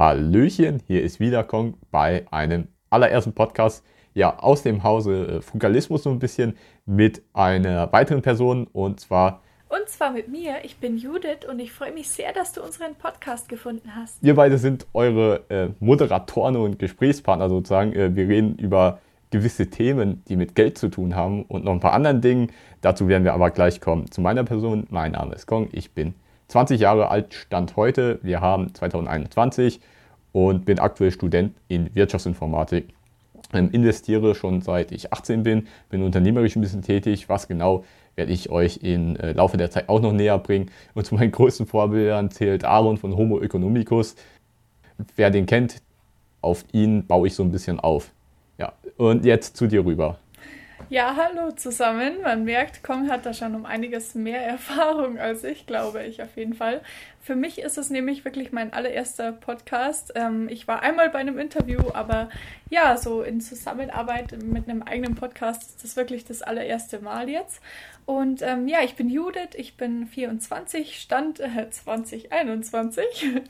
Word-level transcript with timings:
Hallöchen, 0.00 0.80
hier 0.86 1.02
ist 1.02 1.20
wieder 1.20 1.44
Kong 1.44 1.74
bei 1.90 2.24
einem 2.30 2.68
allerersten 2.88 3.34
Podcast 3.34 3.84
ja, 4.14 4.38
aus 4.38 4.62
dem 4.62 4.82
Hause 4.82 5.26
äh, 5.26 5.40
Frugalismus 5.42 6.04
so 6.04 6.10
ein 6.10 6.18
bisschen 6.18 6.56
mit 6.86 7.20
einer 7.34 7.92
weiteren 7.92 8.22
Person 8.22 8.66
und 8.72 8.98
zwar 8.98 9.42
und 9.68 9.90
zwar 9.90 10.10
mit 10.10 10.28
mir. 10.28 10.64
Ich 10.64 10.78
bin 10.78 10.96
Judith 10.96 11.46
und 11.46 11.58
ich 11.58 11.70
freue 11.70 11.92
mich 11.92 12.08
sehr, 12.08 12.32
dass 12.32 12.54
du 12.54 12.62
unseren 12.62 12.94
Podcast 12.94 13.50
gefunden 13.50 13.94
hast. 13.94 14.22
Wir 14.22 14.36
beide 14.36 14.56
sind 14.56 14.86
eure 14.94 15.44
äh, 15.50 15.68
Moderatoren 15.80 16.56
und 16.56 16.78
Gesprächspartner 16.78 17.50
sozusagen. 17.50 17.92
Äh, 17.92 18.16
wir 18.16 18.26
reden 18.26 18.56
über 18.56 19.00
gewisse 19.30 19.68
Themen, 19.68 20.24
die 20.28 20.36
mit 20.36 20.54
Geld 20.54 20.78
zu 20.78 20.88
tun 20.88 21.14
haben 21.14 21.42
und 21.42 21.62
noch 21.62 21.72
ein 21.72 21.80
paar 21.80 21.92
anderen 21.92 22.22
Dingen. 22.22 22.52
Dazu 22.80 23.06
werden 23.06 23.24
wir 23.24 23.34
aber 23.34 23.50
gleich 23.50 23.82
kommen. 23.82 24.10
Zu 24.10 24.22
meiner 24.22 24.44
Person. 24.44 24.86
Mein 24.88 25.12
Name 25.12 25.34
ist 25.34 25.44
Kong. 25.44 25.68
Ich 25.72 25.92
bin 25.92 26.14
20 26.50 26.80
Jahre 26.80 27.08
alt, 27.10 27.32
Stand 27.32 27.76
heute. 27.76 28.18
Wir 28.22 28.40
haben 28.40 28.74
2021 28.74 29.80
und 30.32 30.64
bin 30.64 30.80
aktuell 30.80 31.12
Student 31.12 31.54
in 31.68 31.94
Wirtschaftsinformatik. 31.94 32.88
Ähm, 33.52 33.70
investiere 33.70 34.34
schon 34.34 34.60
seit 34.60 34.90
ich 34.90 35.12
18 35.12 35.44
bin, 35.44 35.68
bin 35.90 36.02
unternehmerisch 36.02 36.56
ein 36.56 36.60
bisschen 36.60 36.82
tätig. 36.82 37.28
Was 37.28 37.46
genau 37.46 37.84
werde 38.16 38.32
ich 38.32 38.50
euch 38.50 38.78
im 38.82 39.14
äh, 39.16 39.32
Laufe 39.32 39.58
der 39.58 39.70
Zeit 39.70 39.88
auch 39.88 40.00
noch 40.00 40.12
näher 40.12 40.38
bringen. 40.38 40.72
Und 40.94 41.06
zu 41.06 41.14
meinen 41.14 41.30
größten 41.30 41.66
Vorbildern 41.66 42.32
zählt 42.32 42.64
Aaron 42.64 42.96
von 42.96 43.16
Homo 43.16 43.40
economicus. 43.40 44.16
Wer 45.14 45.30
den 45.30 45.46
kennt, 45.46 45.80
auf 46.40 46.64
ihn 46.72 47.06
baue 47.06 47.28
ich 47.28 47.34
so 47.36 47.44
ein 47.44 47.52
bisschen 47.52 47.78
auf. 47.78 48.10
Ja, 48.58 48.72
und 48.96 49.24
jetzt 49.24 49.56
zu 49.56 49.68
dir 49.68 49.84
rüber. 49.84 50.18
Ja, 50.88 51.14
hallo 51.16 51.52
zusammen. 51.52 52.22
Man 52.22 52.44
merkt, 52.44 52.82
Kong 52.82 53.08
hat 53.10 53.24
da 53.24 53.32
schon 53.32 53.54
um 53.54 53.64
einiges 53.64 54.14
mehr 54.14 54.44
Erfahrung 54.44 55.18
als 55.18 55.44
ich, 55.44 55.66
glaube 55.66 56.04
ich 56.04 56.22
auf 56.22 56.36
jeden 56.36 56.54
Fall. 56.54 56.80
Für 57.20 57.36
mich 57.36 57.60
ist 57.60 57.78
es 57.78 57.90
nämlich 57.90 58.24
wirklich 58.24 58.50
mein 58.50 58.72
allererster 58.72 59.30
Podcast. 59.32 60.12
Ähm, 60.14 60.48
ich 60.48 60.66
war 60.66 60.82
einmal 60.82 61.10
bei 61.10 61.18
einem 61.18 61.38
Interview, 61.38 61.80
aber 61.92 62.28
ja, 62.70 62.96
so 62.96 63.22
in 63.22 63.40
Zusammenarbeit 63.40 64.42
mit 64.42 64.68
einem 64.68 64.82
eigenen 64.82 65.14
Podcast 65.14 65.62
ist 65.62 65.84
das 65.84 65.96
wirklich 65.96 66.24
das 66.24 66.42
allererste 66.42 67.00
Mal 67.00 67.28
jetzt. 67.28 67.60
Und 68.06 68.42
ähm, 68.42 68.66
ja, 68.66 68.78
ich 68.82 68.96
bin 68.96 69.08
Judith, 69.08 69.54
ich 69.54 69.76
bin 69.76 70.06
24, 70.06 70.98
Stand 70.98 71.38
äh, 71.40 71.70
2021 71.70 73.42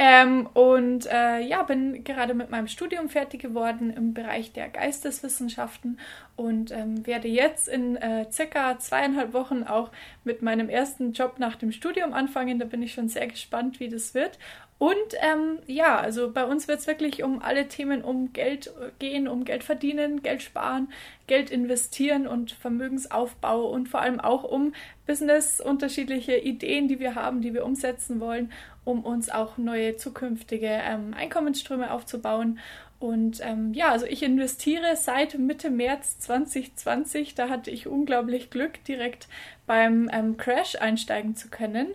ähm, 0.00 0.46
und 0.54 1.06
äh, 1.06 1.40
ja, 1.40 1.64
bin 1.64 2.04
gerade 2.04 2.32
mit 2.32 2.50
meinem 2.50 2.68
Studium 2.68 3.08
fertig 3.08 3.42
geworden 3.42 3.92
im 3.92 4.14
Bereich 4.14 4.52
der 4.52 4.68
Geisteswissenschaften 4.68 5.98
und 6.36 6.70
ähm, 6.70 7.04
werde 7.04 7.26
jetzt 7.26 7.66
in 7.66 7.96
äh, 7.96 8.30
circa 8.30 8.78
zweieinhalb 8.78 9.32
Wochen 9.32 9.64
auch 9.64 9.90
mit 10.22 10.40
meinem 10.40 10.68
ersten 10.68 11.12
Job 11.12 11.40
nach 11.40 11.56
dem 11.56 11.72
Studium 11.72 12.12
anfangen. 12.12 12.60
Da 12.60 12.64
bin 12.64 12.80
ich 12.80 12.94
schon 12.94 13.08
sehr 13.08 13.26
gespannt, 13.26 13.80
wie 13.80 13.88
das 13.88 14.14
wird. 14.14 14.38
Und 14.78 14.94
ähm, 15.20 15.58
ja, 15.66 15.98
also 15.98 16.30
bei 16.30 16.44
uns 16.44 16.68
wird 16.68 16.78
es 16.78 16.86
wirklich 16.86 17.24
um 17.24 17.42
alle 17.42 17.66
Themen 17.66 18.02
um 18.02 18.32
Geld 18.32 18.72
gehen, 19.00 19.26
um 19.26 19.44
Geld 19.44 19.64
verdienen, 19.64 20.22
Geld 20.22 20.40
sparen, 20.40 20.92
Geld 21.26 21.50
investieren 21.50 22.28
und 22.28 22.52
Vermögensaufbau 22.52 23.66
und 23.66 23.88
vor 23.88 24.00
allem 24.00 24.20
auch 24.20 24.44
um 24.44 24.72
Business, 25.04 25.60
unterschiedliche 25.60 26.36
Ideen, 26.36 26.86
die 26.86 27.00
wir 27.00 27.16
haben, 27.16 27.40
die 27.40 27.54
wir 27.54 27.64
umsetzen 27.64 28.20
wollen, 28.20 28.52
um 28.84 29.04
uns 29.04 29.30
auch 29.30 29.58
neue 29.58 29.96
zukünftige 29.96 30.68
ähm, 30.68 31.12
Einkommensströme 31.12 31.90
aufzubauen. 31.90 32.60
Und 33.00 33.40
ähm, 33.42 33.74
ja, 33.74 33.90
also 33.90 34.06
ich 34.06 34.22
investiere 34.22 34.96
seit 34.96 35.38
Mitte 35.38 35.70
März 35.70 36.20
2020. 36.20 37.34
Da 37.34 37.48
hatte 37.48 37.72
ich 37.72 37.88
unglaublich 37.88 38.50
Glück, 38.50 38.84
direkt 38.84 39.28
beim 39.66 40.08
ähm, 40.12 40.36
Crash 40.36 40.76
einsteigen 40.76 41.34
zu 41.34 41.48
können 41.48 41.88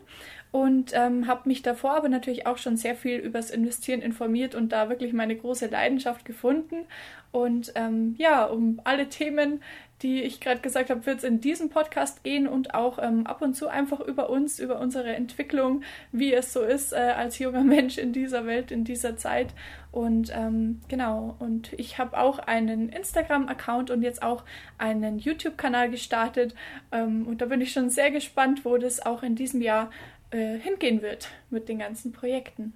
und 0.54 0.92
ähm, 0.94 1.26
habe 1.26 1.50
mich 1.50 1.64
davor 1.64 1.96
aber 1.98 2.10
natürlich 2.10 2.46
auch 2.46 2.60
schon 2.60 2.78
sehr 2.78 2.94
viel 2.94 3.18
übers 3.18 3.50
Investieren 3.50 4.04
informiert 4.04 4.54
und 4.54 4.72
da 4.72 4.88
wirklich 4.88 5.12
meine 5.12 5.36
große 5.36 5.66
Leidenschaft 5.66 6.26
gefunden. 6.26 6.86
Und 7.32 7.72
ähm, 7.74 8.14
ja, 8.20 8.46
um 8.46 8.80
alle 8.84 9.10
Themen, 9.10 9.64
die 10.04 10.22
ich 10.22 10.40
gerade 10.40 10.62
gesagt 10.62 10.92
habe, 10.92 11.08
wird 11.08 11.18
es 11.18 11.24
in 11.24 11.42
diesem 11.42 11.70
Podcast 11.70 12.24
gehen 12.24 12.48
und 12.48 12.76
auch 12.76 13.00
ähm, 13.02 13.26
ab 13.26 13.42
und 13.42 13.56
zu 13.56 13.68
einfach 13.68 14.00
über 14.00 14.30
uns, 14.30 14.60
über 14.60 14.80
unsere 14.80 15.16
Entwicklung, 15.16 15.82
wie 16.12 16.32
es 16.34 16.54
so 16.54 16.62
ist 16.62 16.94
äh, 16.94 16.98
als 16.98 17.40
junger 17.40 17.64
Mensch 17.64 17.98
in 17.98 18.14
dieser 18.14 18.46
Welt, 18.46 18.70
in 18.70 18.84
dieser 18.84 19.18
Zeit. 19.18 19.56
Und 19.92 20.32
ähm, 20.36 20.82
genau, 20.88 21.36
und 21.40 21.74
ich 21.74 21.98
habe 21.98 22.18
auch 22.18 22.40
einen 22.40 22.90
Instagram-Account 22.90 23.90
und 23.90 24.02
jetzt 24.04 24.22
auch 24.22 24.44
einen 24.78 25.18
YouTube-Kanal 25.18 25.90
gestartet. 25.90 26.54
Ähm, 26.92 27.26
und 27.26 27.42
da 27.42 27.46
bin 27.46 27.62
ich 27.62 27.72
schon 27.72 27.90
sehr 27.90 28.12
gespannt, 28.12 28.66
wo 28.66 28.78
das 28.78 29.04
auch 29.04 29.24
in 29.24 29.36
diesem 29.36 29.62
Jahr 29.62 29.90
äh, 30.34 30.58
hingehen 30.60 31.02
wird 31.02 31.30
mit 31.50 31.70
den 31.70 31.80
ganzen 31.80 32.12
Projekten. 32.12 32.74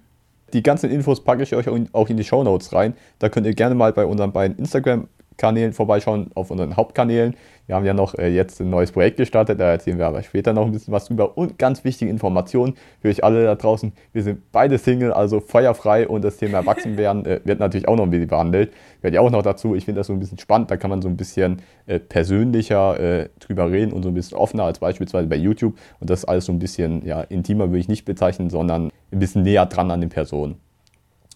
Die 0.52 0.62
ganzen 0.62 0.90
Infos 0.90 1.22
packe 1.22 1.42
ich 1.42 1.54
euch 1.54 1.68
auch 1.92 2.08
in 2.08 2.16
die 2.16 2.24
Show 2.24 2.42
Notes 2.42 2.72
rein. 2.72 2.94
Da 3.18 3.28
könnt 3.28 3.46
ihr 3.46 3.54
gerne 3.54 3.74
mal 3.74 3.92
bei 3.92 4.06
unseren 4.06 4.32
beiden 4.32 4.56
Instagram 4.56 5.08
Kanälen 5.38 5.72
vorbeischauen, 5.72 6.30
auf 6.34 6.50
unseren 6.50 6.76
Hauptkanälen. 6.76 7.34
Wir 7.66 7.76
haben 7.76 7.84
ja 7.84 7.94
noch 7.94 8.14
äh, 8.14 8.28
jetzt 8.28 8.60
ein 8.60 8.70
neues 8.70 8.92
Projekt 8.92 9.18
gestartet, 9.18 9.60
da 9.60 9.70
erzählen 9.70 9.98
wir 9.98 10.06
aber 10.06 10.22
später 10.22 10.52
noch 10.52 10.66
ein 10.66 10.72
bisschen 10.72 10.92
was 10.92 11.06
drüber. 11.06 11.38
Und 11.38 11.58
ganz 11.58 11.84
wichtige 11.84 12.10
Informationen 12.10 12.74
für 13.00 13.08
euch 13.08 13.22
alle 13.22 13.44
da 13.44 13.54
draußen. 13.54 13.92
Wir 14.12 14.22
sind 14.22 14.50
beide 14.52 14.78
Single, 14.78 15.12
also 15.12 15.40
feuerfrei 15.40 16.08
und 16.08 16.22
das 16.22 16.38
Thema 16.38 16.58
Erwachsenwerden 16.58 17.24
äh, 17.24 17.40
wird 17.44 17.60
natürlich 17.60 17.86
auch 17.88 17.96
noch 17.96 18.04
ein 18.04 18.10
bisschen 18.10 18.28
behandelt. 18.28 18.72
Werde 19.00 19.16
ich 19.16 19.20
auch 19.20 19.30
noch 19.30 19.42
dazu. 19.42 19.74
Ich 19.74 19.84
finde 19.84 20.00
das 20.00 20.08
so 20.08 20.12
ein 20.12 20.18
bisschen 20.18 20.38
spannend, 20.38 20.70
da 20.70 20.76
kann 20.76 20.90
man 20.90 21.02
so 21.02 21.08
ein 21.08 21.16
bisschen 21.16 21.62
äh, 21.86 21.98
persönlicher 21.98 22.98
äh, 22.98 23.28
drüber 23.38 23.70
reden 23.70 23.92
und 23.92 24.02
so 24.02 24.08
ein 24.08 24.14
bisschen 24.14 24.36
offener 24.36 24.64
als 24.64 24.80
beispielsweise 24.80 25.28
bei 25.28 25.36
YouTube. 25.36 25.78
Und 26.00 26.10
das 26.10 26.24
alles 26.24 26.46
so 26.46 26.52
ein 26.52 26.58
bisschen 26.58 27.06
ja, 27.06 27.20
intimer, 27.20 27.68
würde 27.68 27.78
ich 27.78 27.88
nicht 27.88 28.04
bezeichnen, 28.04 28.50
sondern 28.50 28.90
ein 29.12 29.18
bisschen 29.18 29.42
näher 29.42 29.66
dran 29.66 29.90
an 29.90 30.00
den 30.00 30.10
Personen. 30.10 30.56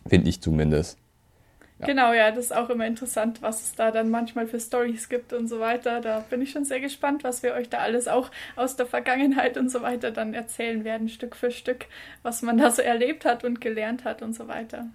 Finde 0.08 0.28
ich 0.28 0.40
zumindest. 0.40 1.01
Ja. 1.82 1.88
Genau, 1.88 2.12
ja, 2.12 2.30
das 2.30 2.46
ist 2.46 2.56
auch 2.56 2.70
immer 2.70 2.86
interessant, 2.86 3.42
was 3.42 3.60
es 3.60 3.74
da 3.74 3.90
dann 3.90 4.08
manchmal 4.08 4.46
für 4.46 4.60
Stories 4.60 5.08
gibt 5.08 5.32
und 5.32 5.48
so 5.48 5.58
weiter. 5.58 6.00
Da 6.00 6.24
bin 6.30 6.40
ich 6.40 6.52
schon 6.52 6.64
sehr 6.64 6.78
gespannt, 6.78 7.24
was 7.24 7.42
wir 7.42 7.54
euch 7.54 7.68
da 7.68 7.78
alles 7.78 8.06
auch 8.06 8.30
aus 8.54 8.76
der 8.76 8.86
Vergangenheit 8.86 9.56
und 9.58 9.68
so 9.68 9.82
weiter 9.82 10.12
dann 10.12 10.32
erzählen 10.32 10.84
werden, 10.84 11.08
Stück 11.08 11.34
für 11.34 11.50
Stück, 11.50 11.86
was 12.22 12.40
man 12.42 12.56
da 12.56 12.70
so 12.70 12.82
erlebt 12.82 13.24
hat 13.24 13.42
und 13.42 13.60
gelernt 13.60 14.04
hat 14.04 14.22
und 14.22 14.32
so 14.32 14.46
weiter. 14.46 14.86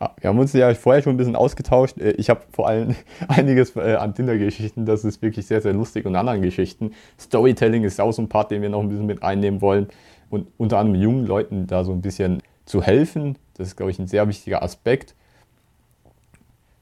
Ja, 0.00 0.14
wir 0.20 0.30
haben 0.30 0.38
uns 0.38 0.52
ja 0.52 0.72
vorher 0.74 1.02
schon 1.02 1.14
ein 1.14 1.16
bisschen 1.16 1.34
ausgetauscht. 1.34 1.98
Äh, 1.98 2.12
ich 2.12 2.30
habe 2.30 2.42
vor 2.52 2.68
allem 2.68 2.94
einiges 3.28 3.74
äh, 3.74 3.96
an 3.96 4.14
Tinder-Geschichten, 4.14 4.86
das 4.86 5.04
ist 5.04 5.22
wirklich 5.22 5.46
sehr, 5.46 5.60
sehr 5.60 5.72
lustig 5.72 6.06
und 6.06 6.14
anderen 6.14 6.40
Geschichten. 6.40 6.92
Storytelling 7.18 7.82
ist 7.82 8.00
auch 8.00 8.12
so 8.12 8.22
ein 8.22 8.28
Part, 8.28 8.52
den 8.52 8.62
wir 8.62 8.68
noch 8.68 8.80
ein 8.80 8.88
bisschen 8.88 9.06
mit 9.06 9.24
einnehmen 9.24 9.60
wollen 9.60 9.88
und 10.30 10.46
unter 10.56 10.78
anderem 10.78 11.00
jungen 11.02 11.26
Leuten 11.26 11.66
da 11.66 11.82
so 11.82 11.90
ein 11.90 12.00
bisschen 12.00 12.44
zu 12.64 12.80
helfen. 12.80 13.38
Das 13.54 13.66
ist, 13.66 13.76
glaube 13.76 13.90
ich, 13.90 13.98
ein 13.98 14.06
sehr 14.06 14.28
wichtiger 14.28 14.62
Aspekt. 14.62 15.16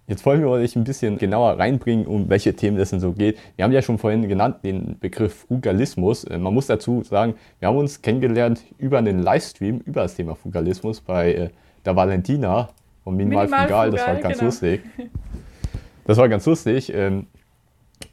Jetzt 0.07 0.27
wollen 0.27 0.41
wir 0.41 0.49
euch 0.51 0.77
ein 0.77 0.85
bisschen 0.85 1.17
genauer 1.17 1.59
reinbringen, 1.59 2.07
um 2.07 2.29
welche 2.29 2.55
Themen 2.55 2.79
es 2.79 2.91
denn 2.91 3.01
so 3.01 3.13
geht. 3.13 3.39
Wir 3.57 3.65
haben 3.65 3.73
ja 3.73 3.81
schon 3.81 3.97
vorhin 3.97 4.29
genannt 4.29 4.59
den 4.63 4.99
Begriff 4.99 5.47
Frugalismus. 5.49 6.25
Äh, 6.25 6.39
man 6.39 6.53
muss 6.53 6.67
dazu 6.67 7.03
sagen, 7.03 7.35
wir 7.59 7.69
haben 7.69 7.79
uns 7.79 8.03
kennengelernt 8.03 8.63
über 8.77 8.99
einen 8.99 9.23
Livestream 9.23 9.81
über 9.81 10.03
das 10.03 10.15
Thema 10.15 10.35
Frugalismus 10.35 11.01
bei 11.01 11.35
äh, 11.35 11.51
der 11.85 11.97
Valentina 11.97 12.69
von 13.03 13.17
Minimal, 13.17 13.45
Minimal 13.45 13.67
Frugal. 13.67 13.91
Das 13.91 14.07
war 14.07 14.15
ganz 14.17 14.39
genau. 14.39 14.45
lustig. 14.45 14.81
Das 16.07 16.19
war 16.19 16.29
ganz 16.29 16.45
lustig. 16.45 16.93
Ähm, 16.95 17.27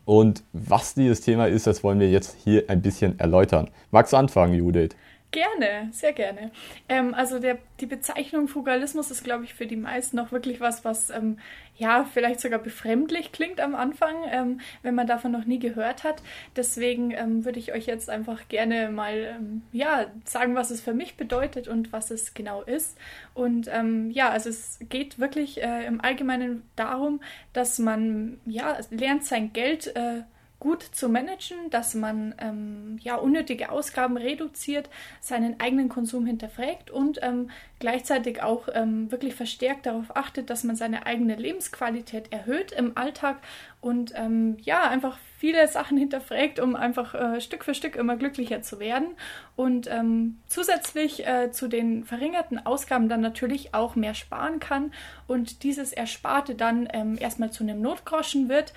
und 0.06 0.44
was 0.54 0.94
dieses 0.94 1.20
Thema 1.20 1.48
ist, 1.48 1.68
das 1.68 1.84
wollen 1.84 2.00
wir 2.00 2.10
jetzt 2.10 2.38
hier 2.42 2.70
ein 2.70 2.82
bisschen 2.82 3.20
erläutern. 3.20 3.70
Magst 3.92 4.14
du 4.14 4.18
anfangen, 4.18 4.54
Judith? 4.54 4.96
Gerne, 5.32 5.88
sehr 5.94 6.12
gerne. 6.12 6.52
Ähm, 6.90 7.14
also 7.14 7.40
der, 7.40 7.58
die 7.80 7.86
Bezeichnung 7.86 8.50
Fugalismus 8.50 9.12
ist, 9.12 9.24
glaube 9.24 9.46
ich, 9.46 9.54
für 9.54 9.66
die 9.66 9.78
meisten 9.78 10.18
noch 10.18 10.34
wirklich 10.34 10.60
was, 10.60 10.84
was 10.84 11.10
ähm, 11.10 11.40
ja 11.78 12.04
vielleicht 12.04 12.42
sogar 12.42 12.60
befremdlich 12.60 13.32
klingt 13.32 13.62
am 13.62 13.74
Anfang, 13.74 14.14
ähm, 14.30 14.60
wenn 14.82 14.94
man 14.94 15.08
davon 15.08 15.32
noch 15.32 15.46
nie 15.46 15.58
gehört 15.58 16.04
hat. 16.04 16.22
Deswegen 16.58 17.12
ähm, 17.12 17.46
würde 17.46 17.60
ich 17.60 17.72
euch 17.72 17.86
jetzt 17.86 18.10
einfach 18.10 18.50
gerne 18.50 18.90
mal 18.90 19.38
ähm, 19.38 19.62
ja 19.72 20.08
sagen, 20.26 20.56
was 20.56 20.70
es 20.70 20.82
für 20.82 20.94
mich 20.94 21.16
bedeutet 21.16 21.70
und 21.70 21.94
was 21.94 22.12
es 22.12 22.34
genau 22.34 22.62
ist. 22.64 22.98
Und 23.34 23.70
ähm, 23.72 24.12
ja, 24.12 24.30
also 24.32 24.50
es 24.50 24.80
geht 24.90 25.18
wirklich 25.18 25.64
äh, 25.64 25.86
im 25.86 26.02
Allgemeinen 26.02 26.64
darum, 26.76 27.22
dass 27.54 27.80
man 27.80 28.42
ja 28.46 28.78
lernt 28.90 29.24
sein 29.24 29.54
Geld 29.54 29.96
äh, 29.96 30.24
gut 30.62 30.84
zu 30.84 31.10
managen, 31.10 31.72
dass 31.72 31.96
man 31.96 32.36
ähm, 32.38 33.00
ja 33.02 33.16
unnötige 33.16 33.72
Ausgaben 33.72 34.16
reduziert, 34.16 34.90
seinen 35.20 35.60
eigenen 35.60 35.90
Konsum 35.90 36.28
hinterfragt 36.28 36.92
und 36.92 37.20
ähm, 37.24 37.50
gleichzeitig 37.80 38.44
auch 38.44 38.70
ähm, 38.72 39.12
wirklich 39.12 39.34
verstärkt 39.34 39.88
darauf 39.88 40.16
achtet, 40.16 40.52
dass 40.52 40.64
man 40.64 40.76
seine 40.76 41.08
eigene 41.08 41.36
Lebensqualität 41.36 42.32
erhöht 42.32 42.72
im 42.72 42.96
Alltag 42.96 43.38
und 43.82 44.14
ähm, 44.16 44.58
ja 44.62 44.88
einfach 44.88 45.18
viele 45.40 45.68
Sachen 45.68 45.98
hinterfragt, 45.98 46.60
um 46.60 46.76
einfach 46.76 47.16
äh, 47.16 47.42
Stück 47.42 47.66
für 47.66 47.74
Stück 47.74 47.96
immer 47.96 48.16
glücklicher 48.16 48.62
zu 48.62 48.80
werden 48.80 49.16
und 49.56 49.90
ähm, 49.90 50.38
zusätzlich 50.46 51.26
äh, 51.26 51.52
zu 51.52 51.68
den 51.68 52.04
verringerten 52.04 52.64
Ausgaben 52.64 53.10
dann 53.10 53.22
natürlich 53.22 53.74
auch 53.74 53.96
mehr 53.96 54.14
sparen 54.14 54.60
kann 54.60 54.94
und 55.26 55.64
dieses 55.64 55.92
Ersparte 55.92 56.54
dann 56.54 56.88
ähm, 56.94 57.18
erstmal 57.20 57.50
zu 57.50 57.64
einem 57.64 57.82
Notgroschen 57.82 58.48
wird 58.48 58.74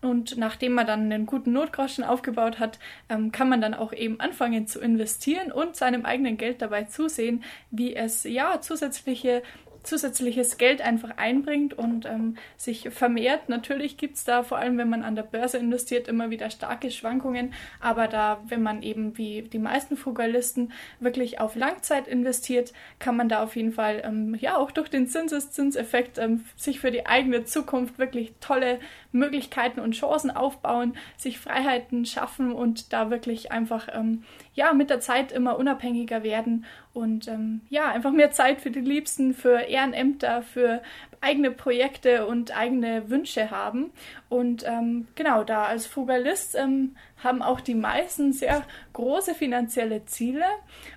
und 0.00 0.36
nachdem 0.36 0.74
man 0.74 0.86
dann 0.86 1.12
einen 1.12 1.26
guten 1.26 1.52
Notgroschen 1.52 2.04
aufgebaut 2.04 2.58
hat, 2.58 2.78
ähm, 3.08 3.32
kann 3.32 3.48
man 3.48 3.60
dann 3.60 3.74
auch 3.74 3.92
eben 3.92 4.20
anfangen 4.20 4.66
zu 4.66 4.80
investieren 4.80 5.50
und 5.50 5.76
seinem 5.76 6.04
eigenen 6.04 6.36
Geld 6.36 6.62
dabei 6.62 6.84
zusehen, 6.84 7.42
wie 7.70 7.94
es 7.96 8.24
ja 8.24 8.60
zusätzliche 8.60 9.42
zusätzliches 9.82 10.58
Geld 10.58 10.80
einfach 10.80 11.16
einbringt 11.16 11.74
und 11.74 12.06
ähm, 12.06 12.36
sich 12.56 12.90
vermehrt. 12.90 13.48
Natürlich 13.48 13.96
gibt 13.96 14.16
es 14.16 14.24
da, 14.24 14.42
vor 14.42 14.58
allem 14.58 14.78
wenn 14.78 14.88
man 14.88 15.02
an 15.02 15.16
der 15.16 15.22
Börse 15.22 15.58
investiert, 15.58 16.08
immer 16.08 16.30
wieder 16.30 16.50
starke 16.50 16.90
Schwankungen, 16.90 17.54
aber 17.80 18.06
da, 18.06 18.42
wenn 18.46 18.62
man 18.62 18.82
eben 18.82 19.16
wie 19.16 19.42
die 19.42 19.58
meisten 19.58 19.96
Frugalisten 19.96 20.72
wirklich 21.00 21.40
auf 21.40 21.56
Langzeit 21.56 22.06
investiert, 22.06 22.72
kann 22.98 23.16
man 23.16 23.28
da 23.28 23.42
auf 23.42 23.56
jeden 23.56 23.72
Fall 23.72 24.02
ähm, 24.04 24.36
ja 24.38 24.56
auch 24.56 24.70
durch 24.70 24.88
den 24.88 25.08
Zinseszinseffekt 25.08 26.18
ähm, 26.18 26.44
sich 26.56 26.80
für 26.80 26.90
die 26.90 27.06
eigene 27.06 27.44
Zukunft 27.44 27.98
wirklich 27.98 28.34
tolle 28.40 28.80
Möglichkeiten 29.12 29.80
und 29.80 29.92
Chancen 29.92 30.30
aufbauen, 30.30 30.96
sich 31.16 31.38
Freiheiten 31.38 32.04
schaffen 32.04 32.52
und 32.52 32.92
da 32.92 33.10
wirklich 33.10 33.52
einfach 33.52 33.88
ähm, 33.92 34.24
ja 34.54 34.72
mit 34.72 34.90
der 34.90 35.00
Zeit 35.00 35.32
immer 35.32 35.58
unabhängiger 35.58 36.22
werden 36.22 36.66
und 36.92 37.28
ähm, 37.28 37.62
ja 37.68 37.88
einfach 37.90 38.12
mehr 38.12 38.30
Zeit 38.32 38.60
für 38.60 38.70
die 38.70 38.80
Liebsten, 38.80 39.32
für 39.32 39.60
Ehrenämter, 39.60 40.42
für 40.42 40.82
eigene 41.20 41.50
Projekte 41.50 42.26
und 42.26 42.56
eigene 42.56 43.08
Wünsche 43.08 43.50
haben. 43.50 43.90
Und 44.28 44.64
ähm, 44.66 45.08
genau 45.14 45.44
da 45.44 45.64
als 45.64 45.86
Frugalist 45.86 46.54
ähm, 46.54 46.96
haben 47.22 47.42
auch 47.42 47.60
die 47.60 47.74
meisten 47.74 48.32
sehr 48.32 48.64
große 48.92 49.34
finanzielle 49.34 50.04
Ziele. 50.06 50.44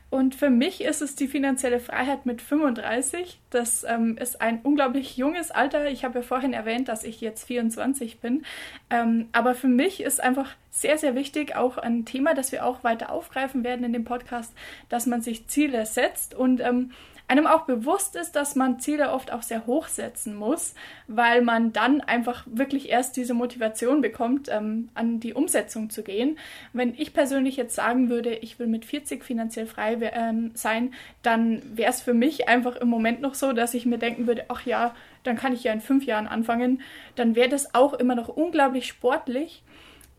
Und 0.09 0.35
für 0.35 0.49
mich 0.49 0.83
ist 0.83 1.01
es 1.01 1.15
die 1.15 1.27
finanzielle 1.27 1.79
Freiheit 1.79 2.25
mit 2.25 2.41
35. 2.41 3.39
Das 3.49 3.85
ähm, 3.85 4.17
ist 4.17 4.41
ein 4.41 4.59
unglaublich 4.61 5.15
junges 5.15 5.51
Alter. 5.51 5.89
Ich 5.89 6.03
habe 6.03 6.19
ja 6.19 6.21
vorhin 6.21 6.51
erwähnt, 6.51 6.89
dass 6.89 7.05
ich 7.05 7.21
jetzt 7.21 7.45
24 7.45 8.19
bin. 8.19 8.43
Ähm, 8.89 9.29
aber 9.31 9.55
für 9.55 9.69
mich 9.69 10.01
ist 10.01 10.21
einfach 10.21 10.55
sehr, 10.69 10.97
sehr 10.97 11.15
wichtig, 11.15 11.55
auch 11.55 11.77
ein 11.77 12.05
Thema, 12.05 12.33
das 12.33 12.51
wir 12.51 12.65
auch 12.65 12.83
weiter 12.83 13.09
aufgreifen 13.09 13.63
werden 13.63 13.85
in 13.85 13.93
dem 13.93 14.03
Podcast, 14.03 14.53
dass 14.89 15.05
man 15.05 15.21
sich 15.21 15.47
Ziele 15.47 15.85
setzt 15.85 16.33
und 16.35 16.59
ähm, 16.59 16.91
einem 17.31 17.47
auch 17.47 17.61
bewusst 17.61 18.17
ist, 18.17 18.33
dass 18.33 18.57
man 18.57 18.81
Ziele 18.81 19.13
oft 19.13 19.31
auch 19.31 19.41
sehr 19.41 19.65
hoch 19.65 19.87
setzen 19.87 20.35
muss, 20.35 20.75
weil 21.07 21.41
man 21.41 21.71
dann 21.71 22.01
einfach 22.01 22.45
wirklich 22.45 22.89
erst 22.89 23.15
diese 23.15 23.33
Motivation 23.33 24.01
bekommt, 24.01 24.49
ähm, 24.49 24.89
an 24.95 25.21
die 25.21 25.33
Umsetzung 25.33 25.89
zu 25.89 26.03
gehen. 26.03 26.37
Wenn 26.73 26.93
ich 26.93 27.13
persönlich 27.13 27.55
jetzt 27.55 27.73
sagen 27.73 28.09
würde, 28.09 28.33
ich 28.35 28.59
will 28.59 28.67
mit 28.67 28.83
40 28.83 29.23
finanziell 29.23 29.65
frei 29.65 29.97
ähm, 30.13 30.51
sein, 30.55 30.93
dann 31.21 31.61
wäre 31.73 31.89
es 31.89 32.01
für 32.01 32.13
mich 32.13 32.49
einfach 32.49 32.75
im 32.75 32.89
Moment 32.89 33.21
noch 33.21 33.35
so, 33.35 33.53
dass 33.53 33.73
ich 33.73 33.85
mir 33.85 33.97
denken 33.97 34.27
würde, 34.27 34.45
ach 34.49 34.65
ja, 34.65 34.93
dann 35.23 35.37
kann 35.37 35.53
ich 35.53 35.63
ja 35.63 35.71
in 35.71 35.79
fünf 35.79 36.05
Jahren 36.05 36.27
anfangen. 36.27 36.81
Dann 37.15 37.37
wäre 37.37 37.47
das 37.47 37.73
auch 37.73 37.93
immer 37.93 38.15
noch 38.15 38.27
unglaublich 38.27 38.87
sportlich 38.87 39.63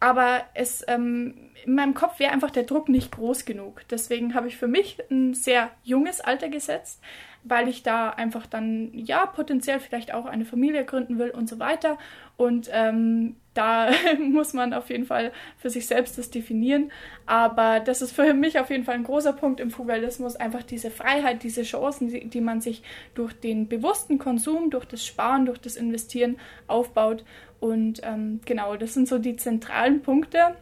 aber 0.02 0.43
es 0.54 0.84
ähm, 0.88 1.52
in 1.64 1.76
meinem 1.76 1.94
Kopf 1.94 2.19
wäre 2.19 2.32
einfach 2.32 2.50
der 2.50 2.64
Druck 2.64 2.88
nicht 2.88 3.12
groß 3.12 3.44
genug. 3.44 3.82
Deswegen 3.88 4.34
habe 4.34 4.49
ich 4.49 4.56
für 4.56 4.66
mich 4.66 4.99
ein 5.12 5.32
sehr 5.32 5.70
junges 5.84 6.20
Alter 6.20 6.49
gesetzt, 6.49 7.00
weil 7.44 7.68
ich 7.68 7.82
da 7.82 8.10
einfach 8.10 8.46
dann 8.46 8.90
ja 8.92 9.26
potenziell 9.26 9.80
vielleicht 9.80 10.14
auch 10.14 10.26
eine 10.26 10.44
Familie 10.44 10.84
gründen 10.84 11.18
will 11.18 11.30
und 11.30 11.48
so 11.48 11.58
weiter. 11.58 11.98
Und 12.36 12.70
ähm, 12.72 13.36
da 13.54 13.90
muss 14.18 14.54
man 14.54 14.72
auf 14.72 14.88
jeden 14.88 15.04
Fall 15.04 15.30
für 15.58 15.68
sich 15.68 15.86
selbst 15.86 16.16
das 16.16 16.30
definieren. 16.30 16.90
Aber 17.26 17.80
das 17.80 18.00
ist 18.00 18.12
für 18.12 18.32
mich 18.32 18.58
auf 18.58 18.70
jeden 18.70 18.84
Fall 18.84 18.94
ein 18.94 19.04
großer 19.04 19.34
Punkt 19.34 19.60
im 19.60 19.70
Fugalismus, 19.70 20.36
einfach 20.36 20.62
diese 20.62 20.90
Freiheit, 20.90 21.42
diese 21.42 21.62
Chancen, 21.62 22.08
die, 22.08 22.28
die 22.28 22.40
man 22.40 22.62
sich 22.62 22.82
durch 23.14 23.34
den 23.34 23.68
bewussten 23.68 24.18
Konsum, 24.18 24.70
durch 24.70 24.86
das 24.86 25.04
Sparen, 25.04 25.44
durch 25.46 25.58
das 25.58 25.76
Investieren 25.76 26.38
aufbaut. 26.66 27.24
Und 27.60 28.00
ähm, 28.04 28.40
genau, 28.44 28.76
das 28.76 28.94
sind 28.94 29.06
so 29.06 29.18
die 29.18 29.36
zentralen 29.36 30.00
Punkte. 30.00 30.56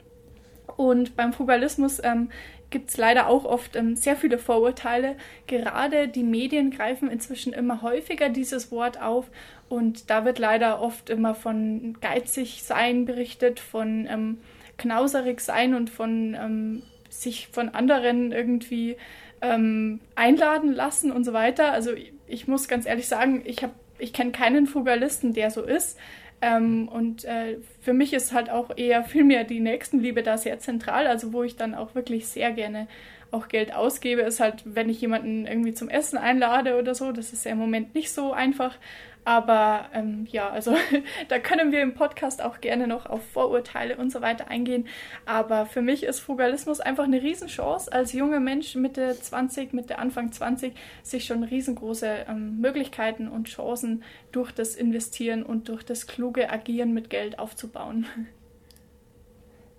Und 0.76 1.16
beim 1.16 1.32
Frugalismus 1.32 2.00
ähm, 2.02 2.30
gibt 2.70 2.90
es 2.90 2.96
leider 2.96 3.28
auch 3.28 3.44
oft 3.44 3.76
ähm, 3.76 3.96
sehr 3.96 4.16
viele 4.16 4.38
Vorurteile. 4.38 5.16
Gerade 5.46 6.08
die 6.08 6.22
Medien 6.22 6.70
greifen 6.70 7.10
inzwischen 7.10 7.52
immer 7.52 7.82
häufiger 7.82 8.28
dieses 8.28 8.70
Wort 8.70 9.00
auf 9.00 9.30
und 9.68 10.10
da 10.10 10.24
wird 10.24 10.38
leider 10.38 10.80
oft 10.80 11.10
immer 11.10 11.34
von 11.34 11.96
geizig 12.00 12.62
sein 12.62 13.04
berichtet, 13.04 13.60
von 13.60 14.06
ähm, 14.10 14.38
knauserig 14.78 15.40
sein 15.40 15.74
und 15.74 15.90
von 15.90 16.34
ähm, 16.34 16.82
sich 17.08 17.48
von 17.48 17.68
anderen 17.70 18.32
irgendwie 18.32 18.96
ähm, 19.42 20.00
einladen 20.14 20.72
lassen 20.72 21.12
und 21.12 21.24
so 21.24 21.32
weiter. 21.32 21.72
Also 21.72 21.90
ich 22.26 22.48
muss 22.48 22.68
ganz 22.68 22.86
ehrlich 22.86 23.08
sagen, 23.08 23.42
ich 23.44 23.62
habe 23.62 23.74
ich 24.00 24.12
kenne 24.12 24.32
keinen 24.32 24.66
Frugalisten, 24.66 25.32
der 25.32 25.50
so 25.50 25.62
ist. 25.62 25.98
Ähm, 26.42 26.88
und 26.88 27.24
äh, 27.24 27.58
für 27.80 27.92
mich 27.92 28.12
ist 28.12 28.32
halt 28.32 28.50
auch 28.50 28.76
eher 28.76 29.04
vielmehr 29.04 29.44
die 29.44 29.60
Nächstenliebe 29.60 30.22
da 30.22 30.38
sehr 30.38 30.58
zentral, 30.58 31.06
also 31.06 31.32
wo 31.32 31.42
ich 31.42 31.56
dann 31.56 31.74
auch 31.74 31.94
wirklich 31.94 32.28
sehr 32.28 32.50
gerne 32.52 32.88
auch 33.30 33.48
Geld 33.48 33.74
ausgebe, 33.74 34.22
ist 34.22 34.40
halt, 34.40 34.62
wenn 34.64 34.88
ich 34.88 35.00
jemanden 35.00 35.46
irgendwie 35.46 35.72
zum 35.72 35.88
Essen 35.88 36.18
einlade 36.18 36.78
oder 36.78 36.94
so. 36.94 37.12
Das 37.12 37.32
ist 37.32 37.44
ja 37.44 37.52
im 37.52 37.58
Moment 37.58 37.94
nicht 37.94 38.10
so 38.10 38.32
einfach. 38.32 38.76
Aber 39.24 39.86
ähm, 39.92 40.26
ja, 40.30 40.48
also 40.48 40.74
da 41.28 41.38
können 41.38 41.72
wir 41.72 41.82
im 41.82 41.94
Podcast 41.94 42.42
auch 42.42 42.60
gerne 42.60 42.86
noch 42.86 43.06
auf 43.06 43.22
Vorurteile 43.32 43.96
und 43.96 44.10
so 44.10 44.22
weiter 44.22 44.48
eingehen. 44.48 44.86
Aber 45.26 45.66
für 45.66 45.82
mich 45.82 46.04
ist 46.04 46.20
Frugalismus 46.20 46.80
einfach 46.80 47.04
eine 47.04 47.22
Riesenchance, 47.22 47.92
als 47.92 48.12
junger 48.12 48.40
Mensch 48.40 48.74
Mitte 48.74 49.14
20, 49.14 49.72
Mitte 49.72 49.98
Anfang 49.98 50.32
20, 50.32 50.72
sich 51.02 51.24
schon 51.26 51.44
riesengroße 51.44 52.26
ähm, 52.28 52.60
Möglichkeiten 52.60 53.28
und 53.28 53.48
Chancen 53.48 54.02
durch 54.32 54.52
das 54.52 54.74
Investieren 54.74 55.42
und 55.42 55.68
durch 55.68 55.84
das 55.84 56.06
kluge 56.06 56.50
Agieren 56.50 56.92
mit 56.92 57.10
Geld 57.10 57.38
aufzubauen. 57.38 58.06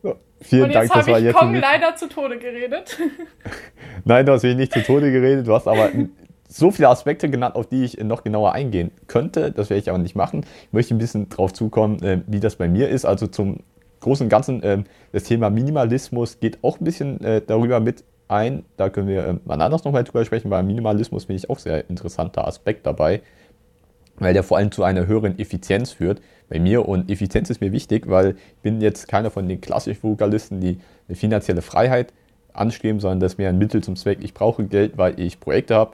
Ja, 0.04 0.16
vielen 0.40 0.64
und 0.64 0.70
jetzt 0.72 0.90
Dank, 0.90 0.94
das 0.94 1.08
war 1.08 1.20
jetzt. 1.20 1.36
Kong 1.36 1.56
leider 1.56 1.96
zu 1.96 2.08
Tode 2.08 2.40
geredet. 2.40 2.98
Nein, 4.06 4.26
du 4.26 4.32
hast 4.32 4.44
mich 4.44 4.56
nicht 4.56 4.74
zu 4.74 4.82
Tode 4.82 5.12
geredet, 5.12 5.48
du 5.48 5.54
hast 5.54 5.68
aber 5.68 5.92
so 6.51 6.69
viele 6.69 6.89
Aspekte 6.89 7.30
genannt, 7.30 7.56
auf 7.56 7.68
die 7.68 7.83
ich 7.83 7.98
noch 8.03 8.24
genauer 8.24 8.51
eingehen 8.51 8.92
könnte. 9.07 9.51
Das 9.51 9.69
werde 9.69 9.81
ich 9.81 9.89
aber 9.89 10.00
nicht 10.00 10.15
machen. 10.15 10.45
Ich 10.68 10.74
möchte 10.74 10.94
ein 10.94 10.98
bisschen 10.98 11.30
drauf 11.30 11.53
zukommen, 11.53 12.01
äh, 12.03 12.21
wie 12.27 12.42
das 12.42 12.57
bei 12.57 12.68
mir 12.68 12.89
ist. 12.89 13.06
Also 13.06 13.27
zum 13.27 13.59
Großen 14.01 14.25
und 14.25 14.30
Ganzen, 14.30 14.62
äh, 14.62 14.83
das 15.13 15.24
Thema 15.24 15.50
Minimalismus 15.50 16.39
geht 16.39 16.59
auch 16.62 16.80
ein 16.80 16.83
bisschen 16.83 17.24
äh, 17.24 17.42
darüber 17.45 17.80
mit 17.80 18.03
ein. 18.27 18.65
Da 18.75 18.89
können 18.89 19.07
wir 19.07 19.25
äh, 19.25 19.36
mal 19.45 19.62
anders 19.62 19.86
nochmal 19.86 20.03
drüber 20.03 20.25
sprechen, 20.25 20.51
weil 20.51 20.63
Minimalismus 20.63 21.25
finde 21.25 21.38
ich 21.38 21.50
auch 21.50 21.57
sehr 21.57 21.89
interessanter 21.89 22.45
Aspekt 22.45 22.86
dabei, 22.86 23.21
weil 24.18 24.33
der 24.33 24.44
vor 24.44 24.57
allem 24.57 24.71
zu 24.74 24.83
einer 24.83 25.07
höheren 25.07 25.39
Effizienz 25.39 25.92
führt 25.94 26.21
bei 26.50 26.59
mir. 26.59 26.86
Und 26.86 27.09
Effizienz 27.09 27.50
ist 27.50 27.62
mir 27.62 27.71
wichtig, 27.71 28.09
weil 28.09 28.31
ich 28.31 28.62
bin 28.62 28.81
jetzt 28.81 29.07
keiner 29.07 29.31
von 29.31 29.47
den 29.47 29.62
klassischen 29.62 30.04
Vokalisten, 30.04 30.59
die 30.59 30.80
eine 31.07 31.15
finanzielle 31.15 31.62
Freiheit 31.62 32.12
anstreben, 32.51 33.00
sondern 33.00 33.21
das 33.21 33.33
ist 33.33 33.38
mehr 33.38 33.47
ein 33.47 33.57
Mittel 33.57 33.81
zum 33.81 33.95
Zweck. 33.95 34.19
Ich 34.21 34.33
brauche 34.33 34.65
Geld, 34.65 34.97
weil 34.97 35.18
ich 35.18 35.39
Projekte 35.39 35.75
habe 35.75 35.94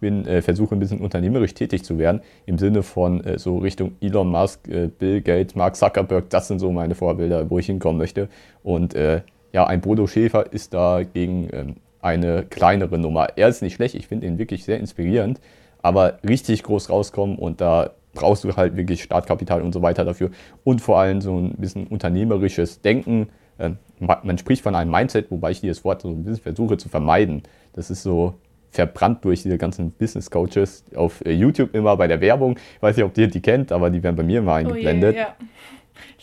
bin, 0.00 0.26
äh, 0.26 0.42
versuche 0.42 0.74
ein 0.74 0.78
bisschen 0.78 1.00
unternehmerisch 1.00 1.54
tätig 1.54 1.84
zu 1.84 1.98
werden, 1.98 2.20
im 2.46 2.58
Sinne 2.58 2.82
von 2.82 3.22
äh, 3.24 3.38
so 3.38 3.58
Richtung 3.58 3.92
Elon 4.00 4.28
Musk, 4.28 4.68
äh, 4.68 4.88
Bill 4.88 5.20
Gates, 5.20 5.54
Mark 5.54 5.76
Zuckerberg, 5.76 6.30
das 6.30 6.48
sind 6.48 6.58
so 6.58 6.70
meine 6.72 6.94
Vorbilder, 6.94 7.50
wo 7.50 7.58
ich 7.58 7.66
hinkommen 7.66 7.98
möchte. 7.98 8.28
Und 8.62 8.94
äh, 8.94 9.22
ja, 9.52 9.66
ein 9.66 9.80
Bodo 9.80 10.06
Schäfer 10.06 10.52
ist 10.52 10.74
dagegen 10.74 11.48
ähm, 11.52 11.76
eine 12.00 12.44
kleinere 12.44 12.98
Nummer. 12.98 13.28
Er 13.36 13.48
ist 13.48 13.62
nicht 13.62 13.74
schlecht, 13.74 13.94
ich 13.94 14.06
finde 14.06 14.26
ihn 14.26 14.38
wirklich 14.38 14.64
sehr 14.64 14.78
inspirierend, 14.78 15.40
aber 15.82 16.18
richtig 16.26 16.62
groß 16.62 16.90
rauskommen 16.90 17.36
und 17.36 17.60
da 17.60 17.90
brauchst 18.14 18.44
du 18.44 18.56
halt 18.56 18.76
wirklich 18.76 19.02
Startkapital 19.02 19.62
und 19.62 19.72
so 19.72 19.82
weiter 19.82 20.04
dafür 20.04 20.30
und 20.64 20.80
vor 20.80 20.98
allem 20.98 21.20
so 21.20 21.38
ein 21.38 21.54
bisschen 21.56 21.86
unternehmerisches 21.86 22.80
Denken. 22.80 23.28
Ähm, 23.58 23.78
man 23.98 24.38
spricht 24.38 24.62
von 24.62 24.74
einem 24.74 24.90
Mindset, 24.90 25.30
wobei 25.30 25.50
ich 25.50 25.60
dieses 25.60 25.84
Wort 25.84 26.02
so 26.02 26.08
ein 26.08 26.24
bisschen 26.24 26.42
versuche 26.42 26.76
zu 26.76 26.88
vermeiden. 26.88 27.42
Das 27.72 27.90
ist 27.90 28.02
so, 28.02 28.34
verbrannt 28.70 29.24
durch 29.24 29.42
diese 29.42 29.58
ganzen 29.58 29.92
Business 29.92 30.30
Coaches 30.30 30.84
auf 30.94 31.24
äh, 31.24 31.32
YouTube 31.32 31.74
immer 31.74 31.96
bei 31.96 32.06
der 32.06 32.20
Werbung. 32.20 32.58
Ich 32.76 32.82
weiß 32.82 32.96
nicht, 32.96 33.04
ob 33.04 33.16
ihr 33.16 33.28
die 33.28 33.40
kennt, 33.40 33.72
aber 33.72 33.90
die 33.90 34.02
werden 34.02 34.16
bei 34.16 34.22
mir 34.22 34.38
immer 34.40 34.54
eingeblendet. 34.54 35.14
Oh 35.14 35.18
je, 35.18 35.22
ja. 35.22 35.34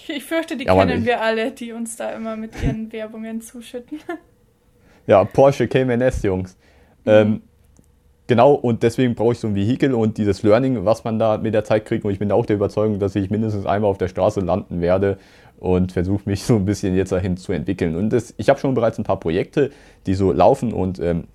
Ich 0.07 0.23
fürchte, 0.23 0.55
die 0.55 0.65
ja, 0.65 0.75
kennen 0.75 1.05
wir 1.05 1.21
alle, 1.21 1.51
die 1.51 1.71
uns 1.71 1.95
da 1.95 2.11
immer 2.11 2.35
mit 2.35 2.51
ihren 2.61 2.91
Werbungen 2.91 3.41
zuschütten. 3.41 3.99
Ja, 5.07 5.23
Porsche 5.23 5.67
Cayman 5.67 6.01
S, 6.01 6.23
Jungs. 6.23 6.57
Mhm. 7.03 7.11
Ähm, 7.11 7.41
genau, 8.25 8.53
und 8.53 8.81
deswegen 8.81 9.13
brauche 9.13 9.33
ich 9.33 9.39
so 9.39 9.47
ein 9.47 9.53
Vehikel 9.53 9.93
und 9.93 10.17
dieses 10.17 10.41
Learning, 10.41 10.83
was 10.83 11.03
man 11.03 11.19
da 11.19 11.37
mit 11.37 11.53
der 11.53 11.63
Zeit 11.63 11.85
kriegt. 11.85 12.05
Und 12.05 12.11
ich 12.11 12.17
bin 12.17 12.31
auch 12.31 12.47
der 12.47 12.55
Überzeugung, 12.55 12.97
dass 12.97 13.15
ich 13.15 13.29
mindestens 13.29 13.67
einmal 13.67 13.91
auf 13.91 13.99
der 13.99 14.07
Straße 14.07 14.39
landen 14.39 14.81
werde 14.81 15.19
und 15.59 15.91
versuche 15.91 16.27
mich 16.27 16.43
so 16.45 16.55
ein 16.55 16.65
bisschen 16.65 16.95
jetzt 16.95 17.11
dahin 17.11 17.37
zu 17.37 17.51
entwickeln. 17.51 17.95
Und 17.95 18.09
das, 18.09 18.33
ich 18.37 18.49
habe 18.49 18.59
schon 18.59 18.73
bereits 18.73 18.97
ein 18.97 19.03
paar 19.03 19.19
Projekte, 19.19 19.69
die 20.07 20.15
so 20.15 20.31
laufen 20.31 20.73
und 20.73 20.99
ähm, 20.99 21.25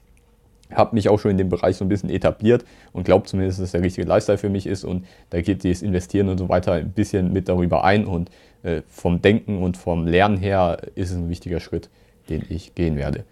habe 0.75 0.95
mich 0.95 1.09
auch 1.09 1.19
schon 1.19 1.33
in 1.33 1.39
dem 1.39 1.49
Bereich 1.49 1.77
so 1.77 1.85
ein 1.85 1.89
bisschen 1.89 2.11
etabliert 2.11 2.65
und 2.93 3.05
glaube 3.05 3.27
zumindest, 3.27 3.59
dass 3.59 3.67
es 3.67 3.73
der 3.73 3.83
richtige 3.83 4.07
Lifestyle 4.07 4.39
für 4.39 4.49
mich 4.49 4.67
ist 4.67 4.85
und 4.85 5.07
da 5.31 5.41
geht 5.41 5.65
das 5.65 5.83
Investieren 5.83 6.29
und 6.29 6.39
so 6.39 6.49
weiter 6.49 6.73
ein 6.73 6.93
bisschen 6.93 7.33
mit 7.33 7.49
darüber 7.49 7.85
ein 7.85 8.07
und 8.07 8.31
äh, 8.63 8.83
vom 8.89 9.23
Denken 9.23 9.63
und 9.63 9.77
vom 9.77 10.07
Lernen 10.07 10.37
her 10.37 10.79
ist 10.95 11.11
es 11.11 11.17
ein 11.17 11.29
wichtiger 11.29 11.61
Schritt, 11.61 11.89
den 12.29 12.45
ich 12.49 12.75
gehen 12.75 12.97
werde. 12.97 13.25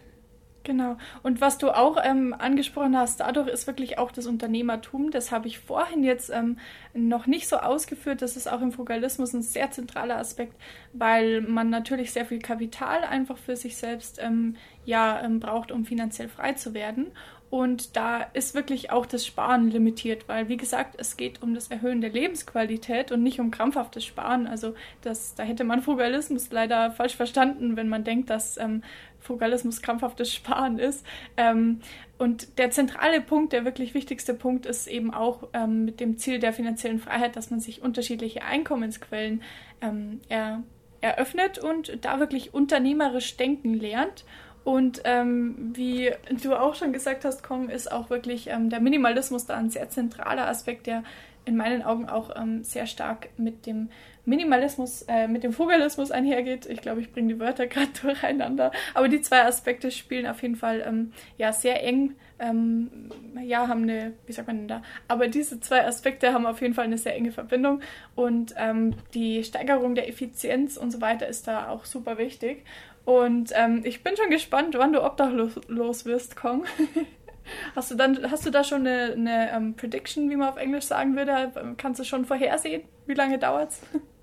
Genau. 0.69 0.99
Und 1.23 1.41
was 1.41 1.57
du 1.57 1.71
auch 1.71 1.97
ähm, 2.05 2.35
angesprochen 2.39 2.95
hast, 2.95 3.21
dadurch 3.21 3.49
ist 3.49 3.67
wirklich 3.67 3.97
auch 3.97 4.13
das 4.13 4.27
Unternehmertum. 4.27 5.11
Das 5.11 5.33
habe 5.33 5.49
ich 5.49 5.61
vorhin 5.61 6.05
jetzt 6.05 6.29
ähm, 6.29 6.59
noch 6.93 7.27
nicht 7.27 7.49
so 7.49 7.57
ausgeführt. 7.57 8.21
Das 8.21 8.37
ist 8.37 8.53
auch 8.53 8.61
im 8.61 8.71
Frugalismus 8.71 9.33
ein 9.33 9.41
sehr 9.41 9.71
zentraler 9.71 10.19
Aspekt, 10.19 10.61
weil 10.93 11.41
man 11.41 11.71
natürlich 11.71 12.13
sehr 12.13 12.27
viel 12.27 12.39
Kapital 12.39 13.03
einfach 13.05 13.39
für 13.39 13.57
sich 13.57 13.79
selbst 13.79 14.19
ähm, 14.23 14.57
ja, 14.85 15.23
ähm, 15.23 15.41
braucht, 15.41 15.73
um 15.73 15.87
finanziell 15.87 16.29
frei 16.29 16.53
zu 16.53 16.75
werden. 16.75 17.13
Und 17.51 17.97
da 17.97 18.23
ist 18.35 18.55
wirklich 18.55 18.91
auch 18.91 19.07
das 19.07 19.25
Sparen 19.25 19.71
limitiert, 19.71 20.29
weil, 20.29 20.51
wie 20.51 20.59
gesagt, 20.59 20.97
es 20.99 21.17
geht 21.17 21.43
um 21.43 21.55
das 21.55 21.69
Erhöhen 21.69 22.03
der 22.03 22.11
Lebensqualität 22.11 23.11
und 23.11 23.23
nicht 23.23 23.41
um 23.41 23.51
krampfhaftes 23.51 24.05
Sparen. 24.05 24.47
Also 24.47 24.75
das, 25.01 25.35
da 25.35 25.45
hätte 25.45 25.65
man 25.65 25.81
Frugalismus 25.81 26.51
leider 26.51 26.91
falsch 26.91 27.17
verstanden, 27.17 27.77
wenn 27.77 27.89
man 27.89 28.05
denkt, 28.05 28.29
dass 28.29 28.59
ähm, 28.59 28.83
Frugalismus 29.21 29.83
krampfhaftes 29.83 30.33
Sparen 30.33 30.79
ist. 30.79 31.05
Ähm, 31.37 31.81
und 32.19 32.59
der 32.59 32.71
zentrale 32.71 33.21
Punkt, 33.21 33.53
der 33.53 33.65
wirklich 33.65 33.95
wichtigste 33.95 34.35
Punkt 34.35 34.67
ist 34.67 34.87
eben 34.87 35.13
auch 35.13 35.49
ähm, 35.53 35.85
mit 35.85 36.01
dem 36.01 36.19
Ziel 36.19 36.39
der 36.39 36.53
finanziellen 36.53 36.99
Freiheit, 36.99 37.37
dass 37.37 37.51
man 37.51 37.61
sich 37.61 37.83
unterschiedliche 37.83 38.43
Einkommensquellen 38.43 39.43
ähm, 39.81 40.21
er, 40.29 40.63
eröffnet 41.01 41.59
und 41.59 42.05
da 42.05 42.19
wirklich 42.19 42.55
unternehmerisch 42.55 43.37
denken 43.37 43.75
lernt 43.75 44.25
und 44.69 45.01
ähm, 45.05 45.73
wie 45.75 46.13
du 46.43 46.55
auch 46.55 46.75
schon 46.75 46.93
gesagt 46.93 47.25
hast, 47.25 47.43
Kong, 47.43 47.71
ist 47.71 47.91
auch 47.91 48.11
wirklich 48.11 48.49
ähm, 48.49 48.69
der 48.69 48.81
Minimalismus 48.81 49.47
da 49.47 49.57
ein 49.57 49.71
sehr 49.71 49.89
zentraler 49.89 50.47
Aspekt, 50.47 50.87
der 50.87 51.05
in 51.47 51.57
meinen 51.57 51.83
Augen 51.83 52.07
auch 52.07 52.37
ähm, 52.37 52.63
sehr 52.65 52.87
stark 52.87 53.31
mit 53.39 53.65
dem 53.65 53.89
Minimalismus, 54.29 55.03
äh, 55.09 55.27
mit 55.27 55.43
dem 55.43 55.53
Frugalismus 55.53 56.11
einhergeht. 56.11 56.67
Ich 56.67 56.83
glaube, 56.83 57.01
ich 57.01 57.13
bringe 57.13 57.35
die 57.35 57.41
Wörter 57.41 57.67
gerade 57.67 57.89
durcheinander. 58.03 58.73
Aber 58.95 59.09
die 59.09 59.23
zwei 59.23 59.45
Aspekte 59.45 59.91
spielen 59.91 60.27
auf 60.27 60.43
jeden 60.43 60.57
Fall 60.57 60.85
ähm, 60.87 61.13
ja 61.39 61.53
sehr 61.53 61.83
eng. 61.83 62.15
Ähm, 62.39 63.11
ja, 63.43 63.67
haben 63.67 63.83
eine, 63.83 64.13
wie 64.27 64.33
sagt 64.33 64.47
man 64.47 64.59
denn 64.59 64.69
da? 64.69 64.83
Aber 65.09 65.29
diese 65.29 65.61
zwei 65.61 65.85
Aspekte 65.85 66.33
haben 66.33 66.47
auf 66.47 66.61
jeden 66.61 66.75
Fall 66.75 66.85
eine 66.85 66.99
sehr 66.99 67.17
enge 67.17 67.33
Verbindung 67.33 67.81
und 68.15 68.55
ähm, 68.57 68.95
die 69.13 69.43
Steigerung 69.43 69.97
der 69.97 70.09
Effizienz 70.09 70.77
und 70.77 70.93
so 70.93 71.01
weiter 71.01 71.27
ist 71.27 71.49
da 71.49 71.69
auch 71.69 71.85
super 71.85 72.17
wichtig. 72.17 72.65
Und 73.05 73.51
ähm, 73.55 73.81
ich 73.85 74.05
bin 74.05 74.17
schon 74.17 74.31
gespannt, 74.31 74.77
wann 74.77 74.93
du 74.93 75.03
obdachlos 75.03 76.05
wirst, 76.05 76.37
Kong. 76.37 76.67
hast, 77.75 77.91
du 77.91 77.95
dann, 77.95 78.31
hast 78.31 78.45
du 78.45 78.51
da 78.51 78.63
schon 78.63 78.87
eine, 78.87 79.15
eine 79.15 79.57
um, 79.57 79.65
ähm, 79.65 79.75
Prediction, 79.75 80.29
wie 80.31 80.37
man 80.37 80.51
auf 80.51 80.59
Englisch 80.59 80.85
sagen 80.85 81.17
würde? 81.17 81.51
Kannst 81.79 81.99
du 81.99 82.05
schon 82.05 82.27
vorhersehen? 82.27 82.83
Wie 83.07 83.15
lange 83.15 83.39
dauert 83.39 83.71
es? 83.71 83.83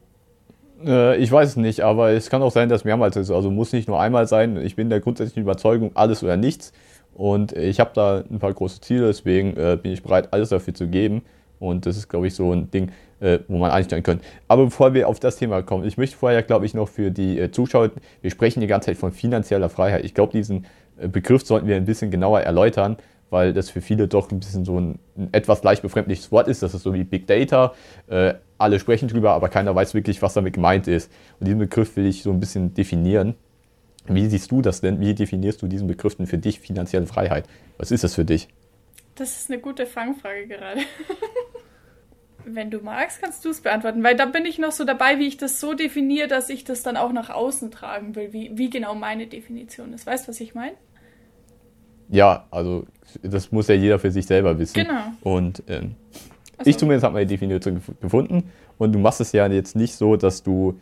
Äh, 0.85 1.17
ich 1.17 1.31
weiß 1.31 1.49
es 1.49 1.55
nicht, 1.55 1.81
aber 1.81 2.11
es 2.11 2.29
kann 2.29 2.41
auch 2.41 2.51
sein, 2.51 2.69
dass 2.69 2.83
mehrmals 2.83 3.15
ist. 3.15 3.31
Also 3.31 3.51
muss 3.51 3.73
nicht 3.73 3.87
nur 3.87 3.99
einmal 3.99 4.27
sein. 4.27 4.57
Ich 4.57 4.75
bin 4.75 4.89
der 4.89 4.99
grundsätzlichen 4.99 5.43
Überzeugung, 5.43 5.91
alles 5.95 6.23
oder 6.23 6.37
nichts. 6.37 6.71
Und 7.13 7.53
ich 7.53 7.79
habe 7.79 7.91
da 7.93 8.23
ein 8.29 8.39
paar 8.39 8.53
große 8.53 8.81
Ziele, 8.81 9.07
deswegen 9.07 9.55
äh, 9.55 9.77
bin 9.81 9.93
ich 9.93 10.03
bereit, 10.03 10.33
alles 10.33 10.49
dafür 10.49 10.73
zu 10.73 10.87
geben. 10.87 11.23
Und 11.59 11.85
das 11.85 11.95
ist, 11.95 12.09
glaube 12.09 12.27
ich, 12.27 12.35
so 12.35 12.51
ein 12.51 12.69
Ding, 12.69 12.91
äh, 13.21 13.39
wo 13.47 13.57
man 13.57 13.71
einsteigen 13.71 14.03
können. 14.03 14.21
Aber 14.49 14.65
bevor 14.65 14.93
wir 14.93 15.07
auf 15.07 15.21
das 15.21 15.37
Thema 15.37 15.61
kommen, 15.61 15.85
ich 15.85 15.97
möchte 15.97 16.17
vorher, 16.17 16.43
glaube 16.43 16.65
ich, 16.65 16.73
noch 16.73 16.89
für 16.89 17.11
die 17.11 17.39
äh, 17.39 17.51
Zuschauer, 17.51 17.91
wir 18.21 18.31
sprechen 18.31 18.59
die 18.59 18.67
ganze 18.67 18.87
Zeit 18.87 18.97
von 18.97 19.13
finanzieller 19.13 19.69
Freiheit. 19.69 20.03
Ich 20.03 20.13
glaube, 20.13 20.33
diesen 20.33 20.65
äh, 20.99 21.07
Begriff 21.07 21.45
sollten 21.45 21.67
wir 21.67 21.77
ein 21.77 21.85
bisschen 21.85 22.11
genauer 22.11 22.41
erläutern, 22.41 22.97
weil 23.35 23.51
das 23.51 23.69
für 23.69 23.81
viele 23.81 24.07
doch 24.07 24.31
ein 24.31 24.39
bisschen 24.39 24.63
so 24.63 24.79
ein, 24.79 24.97
ein 25.17 25.27
etwas 25.33 25.61
leicht 25.61 25.81
befremdliches 25.81 26.31
Wort 26.31 26.47
ist. 26.47 26.63
Das 26.63 26.73
ist 26.73 26.83
so 26.83 26.93
wie 26.93 27.03
Big 27.03 27.27
Data. 27.27 27.73
Äh, 28.07 28.35
alle 28.57 28.79
sprechen 28.79 29.09
drüber, 29.09 29.33
aber 29.33 29.49
keiner 29.49 29.75
weiß 29.75 29.93
wirklich, 29.93 30.21
was 30.21 30.35
damit 30.35 30.53
gemeint 30.53 30.87
ist. 30.87 31.11
Und 31.41 31.47
diesen 31.47 31.59
Begriff 31.59 31.97
will 31.97 32.05
ich 32.05 32.23
so 32.23 32.31
ein 32.31 32.39
bisschen 32.39 32.73
definieren. 32.73 33.35
Wie 34.07 34.25
siehst 34.27 34.51
du 34.51 34.61
das 34.61 34.79
denn? 34.79 35.01
Wie 35.01 35.13
definierst 35.13 35.61
du 35.61 35.67
diesen 35.67 35.85
Begriff 35.85 36.15
denn 36.15 36.27
für 36.27 36.37
dich, 36.37 36.61
finanzielle 36.61 37.07
Freiheit? 37.07 37.45
Was 37.77 37.91
ist 37.91 38.05
das 38.05 38.15
für 38.15 38.23
dich? 38.23 38.47
Das 39.15 39.35
ist 39.35 39.51
eine 39.51 39.59
gute 39.59 39.85
Fangfrage 39.85 40.47
gerade. 40.47 40.79
Wenn 42.45 42.71
du 42.71 42.79
magst, 42.79 43.21
kannst 43.21 43.43
du 43.43 43.49
es 43.49 43.59
beantworten, 43.59 44.01
weil 44.01 44.15
da 44.15 44.27
bin 44.27 44.45
ich 44.45 44.59
noch 44.59 44.71
so 44.71 44.85
dabei, 44.85 45.19
wie 45.19 45.27
ich 45.27 45.35
das 45.35 45.59
so 45.59 45.73
definiere, 45.73 46.29
dass 46.29 46.49
ich 46.49 46.63
das 46.63 46.83
dann 46.83 46.95
auch 46.95 47.11
nach 47.11 47.29
außen 47.29 47.69
tragen 47.69 48.15
will, 48.15 48.31
wie, 48.31 48.51
wie 48.53 48.69
genau 48.69 48.95
meine 48.95 49.27
Definition 49.27 49.91
ist. 49.91 50.05
Weißt 50.05 50.25
du, 50.25 50.29
was 50.29 50.39
ich 50.39 50.55
meine? 50.55 50.77
Ja, 52.09 52.45
also 52.51 52.85
das 53.21 53.51
muss 53.51 53.67
ja 53.67 53.75
jeder 53.75 53.99
für 53.99 54.11
sich 54.11 54.25
selber 54.25 54.57
wissen. 54.59 54.73
Genau. 54.73 55.01
Und 55.21 55.63
ähm, 55.67 55.95
also. 56.57 56.69
ich 56.69 56.77
zumindest 56.77 57.03
habe 57.03 57.13
meine 57.13 57.25
Definition 57.25 57.81
gefunden 58.01 58.51
und 58.77 58.93
du 58.93 58.99
machst 58.99 59.21
es 59.21 59.31
ja 59.31 59.47
jetzt 59.47 59.75
nicht 59.75 59.95
so, 59.95 60.15
dass 60.15 60.43
du 60.43 60.79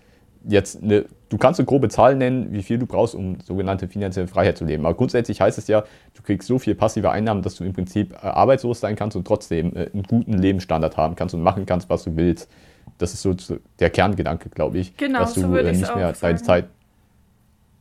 jetzt 0.47 0.83
eine, 0.83 1.05
du 1.29 1.37
kannst 1.37 1.59
eine 1.59 1.65
grobe 1.65 1.89
Zahl 1.89 2.15
nennen, 2.15 2.51
wie 2.51 2.63
viel 2.63 2.77
du 2.77 2.85
brauchst, 2.85 3.15
um 3.15 3.39
sogenannte 3.41 3.87
finanzielle 3.87 4.27
Freiheit 4.27 4.57
zu 4.57 4.65
leben. 4.65 4.85
Aber 4.85 4.95
grundsätzlich 4.95 5.39
heißt 5.39 5.57
es 5.57 5.67
ja, 5.67 5.83
du 6.13 6.21
kriegst 6.21 6.47
so 6.47 6.59
viel 6.59 6.75
passive 6.75 7.11
Einnahmen, 7.11 7.41
dass 7.41 7.55
du 7.55 7.63
im 7.63 7.73
Prinzip 7.73 8.13
äh, 8.13 8.27
arbeitslos 8.27 8.79
sein 8.79 8.95
kannst 8.95 9.15
und 9.15 9.25
trotzdem 9.25 9.75
äh, 9.75 9.89
einen 9.93 10.03
guten 10.03 10.33
Lebensstandard 10.33 10.97
haben 10.97 11.15
kannst 11.15 11.33
und 11.33 11.41
machen 11.41 11.65
kannst, 11.65 11.89
was 11.89 12.03
du 12.03 12.15
willst. 12.15 12.49
Das 12.97 13.13
ist 13.13 13.21
so 13.21 13.35
der 13.79 13.89
Kerngedanke, 13.89 14.49
glaube 14.49 14.77
ich. 14.77 14.95
Genau, 14.97 15.19
dass 15.19 15.33
du 15.33 15.41
so 15.41 15.49
würde 15.49 15.69
äh, 15.69 15.73
nicht 15.73 15.95
mehr 15.95 16.13
deine 16.13 16.41
Zeit, 16.41 16.65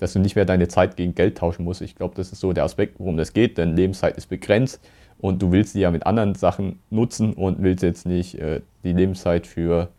dass 0.03 0.15
du 0.15 0.19
nicht 0.19 0.35
mehr 0.35 0.45
deine 0.45 0.67
Zeit 0.67 0.97
gegen 0.97 1.15
Geld 1.15 1.39
tauschen 1.39 1.63
musst. 1.63 1.81
Ich 1.81 1.95
glaube, 1.95 2.17
das 2.17 2.33
ist 2.33 2.41
so 2.41 2.53
der 2.53 2.65
Aspekt, 2.65 2.99
worum 2.99 3.17
das 3.17 3.33
geht, 3.33 3.57
denn 3.57 3.77
Lebenszeit 3.77 4.17
ist 4.17 4.27
begrenzt 4.27 4.81
und 5.19 5.41
du 5.41 5.53
willst 5.53 5.75
sie 5.75 5.81
ja 5.81 5.93
mit 5.93 6.07
anderen 6.07 6.35
Sachen 6.35 6.81
nutzen 6.91 7.35
und 7.35 7.63
willst 7.63 7.85
jetzt 7.85 8.05
nicht 8.05 8.35
äh, 8.35 8.63
die 8.83 8.95
Lebenszeit 8.95 9.47
für 9.47 9.91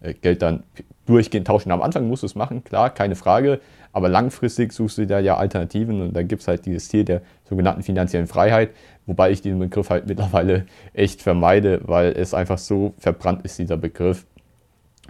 äh, 0.00 0.14
Geld 0.14 0.40
dann 0.40 0.62
durchgehend 1.04 1.46
tauschen. 1.46 1.70
Am 1.70 1.82
Anfang 1.82 2.08
musst 2.08 2.22
du 2.22 2.28
es 2.28 2.34
machen, 2.34 2.64
klar, 2.64 2.88
keine 2.88 3.14
Frage, 3.14 3.60
aber 3.92 4.08
langfristig 4.08 4.72
suchst 4.72 4.96
du 4.96 5.06
da 5.06 5.18
ja 5.18 5.36
Alternativen 5.36 6.00
und 6.00 6.16
da 6.16 6.22
gibt 6.22 6.40
es 6.40 6.48
halt 6.48 6.64
dieses 6.64 6.88
Ziel 6.88 7.04
der 7.04 7.20
sogenannten 7.46 7.82
finanziellen 7.82 8.28
Freiheit, 8.28 8.70
wobei 9.04 9.32
ich 9.32 9.42
diesen 9.42 9.58
Begriff 9.58 9.90
halt 9.90 10.06
mittlerweile 10.06 10.64
echt 10.94 11.20
vermeide, 11.20 11.82
weil 11.84 12.12
es 12.12 12.32
einfach 12.32 12.56
so 12.56 12.94
verbrannt 12.96 13.44
ist, 13.44 13.58
dieser 13.58 13.76
Begriff, 13.76 14.24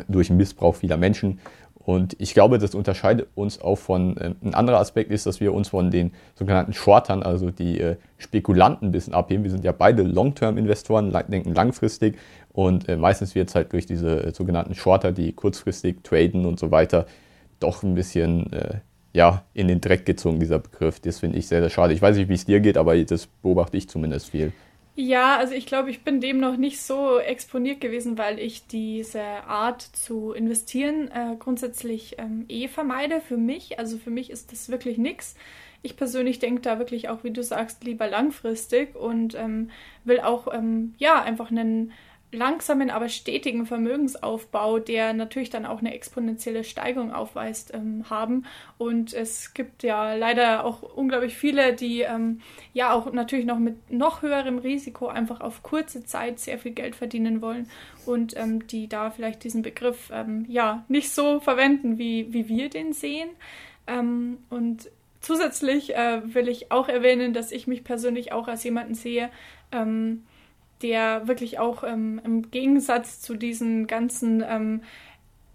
durch 0.09 0.31
Missbrauch 0.31 0.75
vieler 0.75 0.97
Menschen. 0.97 1.39
Und 1.85 2.15
ich 2.21 2.35
glaube, 2.35 2.59
das 2.59 2.75
unterscheidet 2.75 3.29
uns 3.35 3.61
auch 3.61 3.77
von, 3.77 4.17
äh, 4.17 4.35
ein 4.43 4.55
anderer 4.55 4.79
Aspekt 4.79 5.11
ist, 5.11 5.27
dass 5.27 5.41
wir 5.41 5.53
uns 5.53 5.69
von 5.69 5.91
den 5.91 6.13
sogenannten 6.35 6.73
Shortern, 6.73 7.23
also 7.23 7.51
die 7.51 7.81
äh, 7.81 7.97
Spekulanten 8.19 8.89
ein 8.89 8.93
bisschen 8.93 9.15
abheben. 9.15 9.45
Wir 9.45 9.51
sind 9.51 9.65
ja 9.65 9.73
beide 9.73 10.03
Long-Term-Investoren, 10.03 11.13
denken 11.29 11.55
langfristig 11.55 12.19
und 12.53 12.89
äh, 12.89 12.97
meistens 12.97 13.35
wird 13.35 13.49
es 13.49 13.55
halt 13.55 13.73
durch 13.73 13.87
diese 13.87 14.25
äh, 14.25 14.33
sogenannten 14.33 14.75
Shorter, 14.75 15.13
die 15.13 15.33
kurzfristig 15.33 16.03
traden 16.05 16.47
und 16.47 16.61
so 16.61 16.71
weiter, 16.71 17.07
doch 17.59 17.83
ein 17.83 17.95
bisschen 17.95 18.53
äh, 18.53 18.79
ja, 19.13 19.45
in 19.53 19.69
den 19.69 19.81
Dreck 19.81 20.07
gezogen, 20.07 20.41
dieser 20.41 20.59
Begriff. 20.59 21.01
Das 21.01 21.21
finde 21.21 21.39
ich 21.39 21.47
sehr, 21.47 21.61
sehr 21.61 21.71
schade. 21.71 21.93
Ich 21.93 22.03
weiß 22.03 22.17
nicht, 22.17 22.29
wie 22.29 22.35
es 22.35 22.45
dir 22.45 22.61
geht, 22.61 22.77
aber 22.77 22.97
das 23.05 23.27
beobachte 23.27 23.77
ich 23.77 23.89
zumindest 23.89 24.31
viel. 24.31 24.53
Ja, 24.95 25.39
also 25.39 25.55
ich 25.55 25.65
glaube, 25.65 25.91
ich 25.91 26.05
bin 26.05 26.21
dem 26.21 26.39
noch 26.39 26.59
nicht 26.59 26.83
so 26.83 27.19
exponiert 27.19 27.81
gewesen, 27.81 28.19
weil 28.19 28.39
ich 28.39 28.67
diese 28.67 29.23
Art 29.23 29.81
zu 29.81 30.33
investieren 30.33 31.11
äh, 31.11 31.35
grundsätzlich 31.39 32.17
ähm, 32.19 32.45
eh 32.49 32.69
vermeide 32.69 33.23
für 33.23 33.39
mich. 33.39 33.79
Also 33.79 33.97
für 33.97 34.11
mich 34.11 34.29
ist 34.31 34.53
das 34.53 34.69
wirklich 34.69 34.99
nichts. 34.99 35.35
Ich 35.81 35.97
persönlich 35.97 36.41
denke 36.41 36.61
da 36.61 36.79
wirklich 36.79 37.09
auch, 37.09 37.25
wie 37.25 37.31
du 37.31 37.43
sagst, 37.43 37.85
lieber 37.85 38.07
langfristig 38.07 38.95
und 38.95 39.35
ähm, 39.35 39.71
will 40.05 40.21
auch 40.21 40.53
ähm, 40.53 40.95
ja 40.99 41.23
einfach 41.23 41.51
einen 41.51 41.93
langsamen, 42.33 42.91
aber 42.91 43.09
stetigen 43.09 43.67
Vermögensaufbau, 43.67 44.79
der 44.79 45.13
natürlich 45.13 45.51
dann 45.51 45.67
auch 45.67 45.81
eine 45.81 45.95
exponentielle 45.95 46.65
Steigerung 46.65 47.13
aufweist, 47.13 47.73
ähm, 47.75 48.09
haben. 48.09 48.45
Und 48.79 49.13
es 49.13 49.55
gibt 49.55 49.83
ja 49.83 50.15
leider 50.15 50.65
auch 50.65 50.83
unglaublich 50.83 51.37
viele, 51.37 51.75
die 51.75 52.01
ähm, 52.01 52.41
ja 52.73 52.93
auch 52.93 53.13
natürlich 53.13 53.45
noch 53.45 53.59
mit 53.59 53.91
noch 53.91 54.23
höherem 54.23 54.59
Risiko 54.59 55.09
einfach 55.09 55.41
auf 55.41 55.63
kurze 55.63 56.05
Zeit 56.05 56.41
sehr 56.41 56.59
viel 56.59 56.73
Geld 56.73 56.97
verdienen 56.97 57.43
wollen 57.43 57.69
und 58.07 58.37
ähm, 58.37 58.67
die 58.67 58.89
da 58.89 59.11
vielleicht 59.11 59.45
diesen 59.45 59.63
Begriff 59.63 60.11
ähm, 60.13 60.47
ja 60.49 60.85
nicht 60.89 61.11
so 61.11 61.41
verwenden, 61.41 61.99
wie, 61.99 62.33
wie 62.33 62.49
wir 62.49 62.71
den 62.71 62.93
sehen. 62.93 63.29
Ähm, 63.87 64.39
und 64.49 64.91
zusätzlich 65.21 65.95
äh, 65.95 66.23
will 66.35 66.49
ich 66.49 66.73
auch 66.73 66.89
erwähnen, 66.89 67.35
dass 67.35 67.53
ich 67.53 67.67
mich 67.67 67.85
persönlich 67.85 68.33
auch 68.33 68.49
als 68.49 68.65
jemanden 68.65 68.95
sehe, 68.95 69.31
ähm, 69.71 70.25
der 70.83 71.29
wirklich 71.29 71.59
auch 71.59 71.85
ähm, 71.85 72.21
im 72.25 72.51
Gegensatz 72.51 73.21
zu 73.21 73.35
diesen 73.35 73.87
ganzen 73.87 74.45
ähm, 74.47 74.83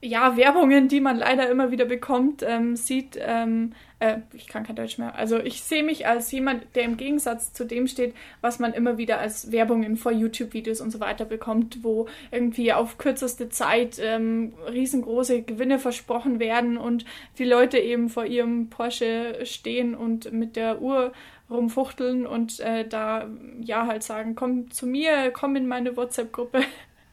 ja, 0.01 0.37
Werbungen, 0.37 0.87
die 0.87 1.01
man 1.01 1.17
leider 1.17 1.49
immer 1.49 1.71
wieder 1.71 1.85
bekommt, 1.85 2.43
ähm, 2.47 2.75
sieht, 2.75 3.17
ähm, 3.19 3.73
äh, 3.99 4.17
ich 4.33 4.47
kann 4.47 4.63
kein 4.63 4.75
Deutsch 4.75 4.99
mehr, 4.99 5.15
also 5.15 5.39
ich 5.39 5.63
sehe 5.63 5.83
mich 5.83 6.05
als 6.05 6.31
jemand, 6.31 6.63
der 6.75 6.83
im 6.83 6.97
Gegensatz 6.97 7.51
zu 7.51 7.65
dem 7.65 7.87
steht, 7.87 8.13
was 8.41 8.59
man 8.59 8.73
immer 8.73 8.99
wieder 8.99 9.17
als 9.17 9.51
Werbungen 9.51 9.97
vor 9.97 10.11
YouTube-Videos 10.11 10.81
und 10.81 10.91
so 10.91 10.99
weiter 10.99 11.25
bekommt, 11.25 11.83
wo 11.83 12.07
irgendwie 12.31 12.73
auf 12.73 12.99
kürzeste 12.99 13.49
Zeit 13.49 13.97
ähm, 13.99 14.53
riesengroße 14.71 15.41
Gewinne 15.41 15.79
versprochen 15.79 16.39
werden 16.39 16.77
und 16.77 17.03
die 17.39 17.45
Leute 17.45 17.79
eben 17.79 18.09
vor 18.09 18.25
ihrem 18.25 18.69
Porsche 18.69 19.39
stehen 19.45 19.95
und 19.95 20.31
mit 20.31 20.55
der 20.55 20.79
Uhr 20.79 21.11
rumfuchteln 21.49 22.25
und 22.25 22.59
äh, 22.59 22.87
da 22.87 23.27
ja 23.61 23.87
halt 23.87 24.03
sagen, 24.03 24.35
komm 24.35 24.69
zu 24.71 24.85
mir, 24.85 25.31
komm 25.31 25.55
in 25.55 25.67
meine 25.67 25.95
WhatsApp-Gruppe. 25.95 26.61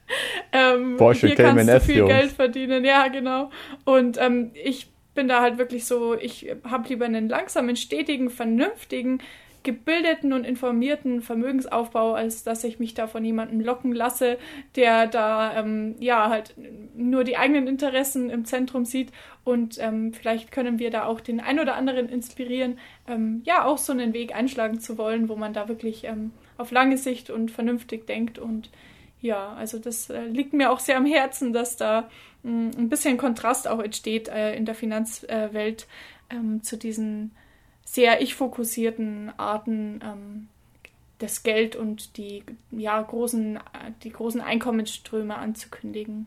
ähm, 0.52 0.96
Porsche 0.96 1.28
hier 1.28 1.36
kannst 1.36 1.68
du 1.68 1.80
viel 1.80 1.98
Jungs. 1.98 2.12
Geld 2.12 2.32
verdienen, 2.32 2.84
ja 2.84 3.08
genau. 3.08 3.50
Und 3.84 4.18
ähm, 4.20 4.50
ich 4.54 4.90
bin 5.14 5.28
da 5.28 5.40
halt 5.40 5.58
wirklich 5.58 5.86
so, 5.86 6.14
ich 6.14 6.50
habe 6.64 6.88
lieber 6.88 7.04
einen 7.04 7.28
langsamen, 7.28 7.76
stetigen, 7.76 8.30
vernünftigen, 8.30 9.20
gebildeten 9.64 10.33
und 10.33 10.44
informierten 10.44 11.23
Vermögensaufbau, 11.23 12.12
als 12.12 12.44
dass 12.44 12.62
ich 12.62 12.78
mich 12.78 12.94
da 12.94 13.06
von 13.06 13.25
jemandem 13.25 13.61
locken 13.61 13.92
lasse, 13.92 14.38
der 14.76 15.06
da 15.06 15.59
ähm, 15.59 15.97
ja 15.99 16.28
halt 16.28 16.54
nur 16.94 17.25
die 17.25 17.37
eigenen 17.37 17.66
Interessen 17.66 18.30
im 18.30 18.44
Zentrum 18.44 18.85
sieht. 18.85 19.11
Und 19.42 19.78
ähm, 19.80 20.12
vielleicht 20.12 20.52
können 20.52 20.78
wir 20.78 20.90
da 20.90 21.06
auch 21.06 21.21
den 21.21 21.40
ein 21.40 21.59
oder 21.59 21.75
anderen 21.75 22.09
inspirieren, 22.09 22.78
ähm, 23.09 23.42
ja 23.44 23.64
auch 23.64 23.78
so 23.78 23.92
einen 23.92 24.12
Weg 24.12 24.35
einschlagen 24.37 24.80
zu 24.80 24.97
wollen, 24.99 25.28
wo 25.28 25.35
man 25.35 25.52
da 25.52 25.66
wirklich 25.66 26.04
ähm, 26.04 26.30
auf 26.59 26.71
lange 26.71 26.99
Sicht 26.99 27.30
und 27.30 27.50
vernünftig 27.50 28.06
denkt. 28.06 28.38
Und 28.38 28.71
ja, 29.21 29.54
also 29.54 29.78
das 29.78 30.11
äh, 30.11 30.26
liegt 30.26 30.52
mir 30.52 30.71
auch 30.71 30.78
sehr 30.78 30.99
am 30.99 31.06
Herzen, 31.06 31.54
dass 31.54 31.76
da 31.76 32.11
mh, 32.42 32.52
mm, 32.52 32.71
ein 32.78 32.88
bisschen 32.90 33.16
Kontrast 33.16 33.66
auch 33.66 33.80
entsteht 33.80 34.28
äh, 34.28 34.54
in 34.54 34.66
der 34.66 34.75
Finanzwelt 34.75 35.87
äh, 36.28 36.61
zu 36.61 36.76
diesen 36.76 37.33
sehr 37.84 38.20
ich-fokussierten 38.22 39.32
Arten 39.36 40.00
ähm, 40.02 40.48
das 41.18 41.42
Geld 41.42 41.76
und 41.76 42.16
die 42.16 42.42
ja, 42.70 43.00
großen, 43.00 43.58
die 44.02 44.10
großen 44.10 44.40
Einkommensströme 44.40 45.36
anzukündigen. 45.36 46.26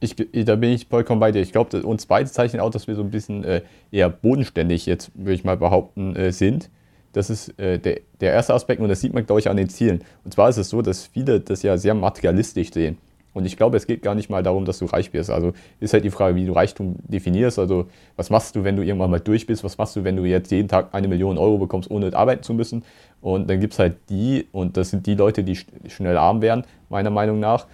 Ich, 0.00 0.16
da 0.16 0.56
bin 0.56 0.72
ich 0.72 0.86
vollkommen 0.86 1.20
bei 1.20 1.30
dir. 1.30 1.40
Ich 1.40 1.52
glaube, 1.52 1.82
uns 1.84 2.06
beide 2.06 2.28
zeichnen 2.30 2.60
auch, 2.60 2.70
dass 2.70 2.88
wir 2.88 2.96
so 2.96 3.02
ein 3.02 3.10
bisschen 3.10 3.44
äh, 3.44 3.62
eher 3.92 4.08
bodenständig 4.08 4.86
jetzt, 4.86 5.12
würde 5.14 5.34
ich 5.34 5.44
mal 5.44 5.56
behaupten, 5.56 6.16
äh, 6.16 6.32
sind. 6.32 6.70
Das 7.12 7.30
ist 7.30 7.56
äh, 7.58 7.78
der, 7.78 8.00
der 8.20 8.32
erste 8.32 8.54
Aspekt 8.54 8.80
und 8.80 8.88
das 8.88 9.00
sieht 9.00 9.14
man, 9.14 9.26
glaube 9.26 9.40
ich, 9.40 9.48
an 9.48 9.56
den 9.56 9.68
Zielen. 9.68 10.02
Und 10.24 10.32
zwar 10.32 10.48
ist 10.48 10.56
es 10.56 10.70
so, 10.70 10.82
dass 10.82 11.06
viele 11.06 11.40
das 11.40 11.62
ja 11.62 11.76
sehr 11.76 11.94
materialistisch 11.94 12.72
sehen. 12.72 12.98
Und 13.34 13.46
ich 13.46 13.56
glaube, 13.56 13.76
es 13.76 13.86
geht 13.86 14.02
gar 14.02 14.14
nicht 14.14 14.28
mal 14.30 14.42
darum, 14.42 14.64
dass 14.64 14.78
du 14.78 14.86
reich 14.86 15.12
wirst. 15.12 15.30
Also 15.30 15.52
ist 15.80 15.92
halt 15.94 16.04
die 16.04 16.10
Frage, 16.10 16.36
wie 16.36 16.44
du 16.44 16.52
Reichtum 16.52 16.96
definierst. 17.04 17.58
Also 17.58 17.86
was 18.16 18.30
machst 18.30 18.54
du, 18.56 18.64
wenn 18.64 18.76
du 18.76 18.82
irgendwann 18.82 19.10
mal 19.10 19.20
durch 19.20 19.46
bist? 19.46 19.64
Was 19.64 19.78
machst 19.78 19.96
du, 19.96 20.04
wenn 20.04 20.16
du 20.16 20.24
jetzt 20.24 20.50
jeden 20.50 20.68
Tag 20.68 20.88
eine 20.92 21.08
Million 21.08 21.38
Euro 21.38 21.58
bekommst, 21.58 21.90
ohne 21.90 22.14
arbeiten 22.14 22.42
zu 22.42 22.54
müssen? 22.54 22.84
Und 23.20 23.48
dann 23.48 23.60
gibt 23.60 23.72
es 23.72 23.78
halt 23.78 23.96
die, 24.10 24.48
und 24.52 24.76
das 24.76 24.90
sind 24.90 25.06
die 25.06 25.14
Leute, 25.14 25.44
die 25.44 25.56
schnell 25.88 26.16
arm 26.16 26.42
werden, 26.42 26.64
meiner 26.90 27.10
Meinung 27.10 27.40
nach. 27.40 27.66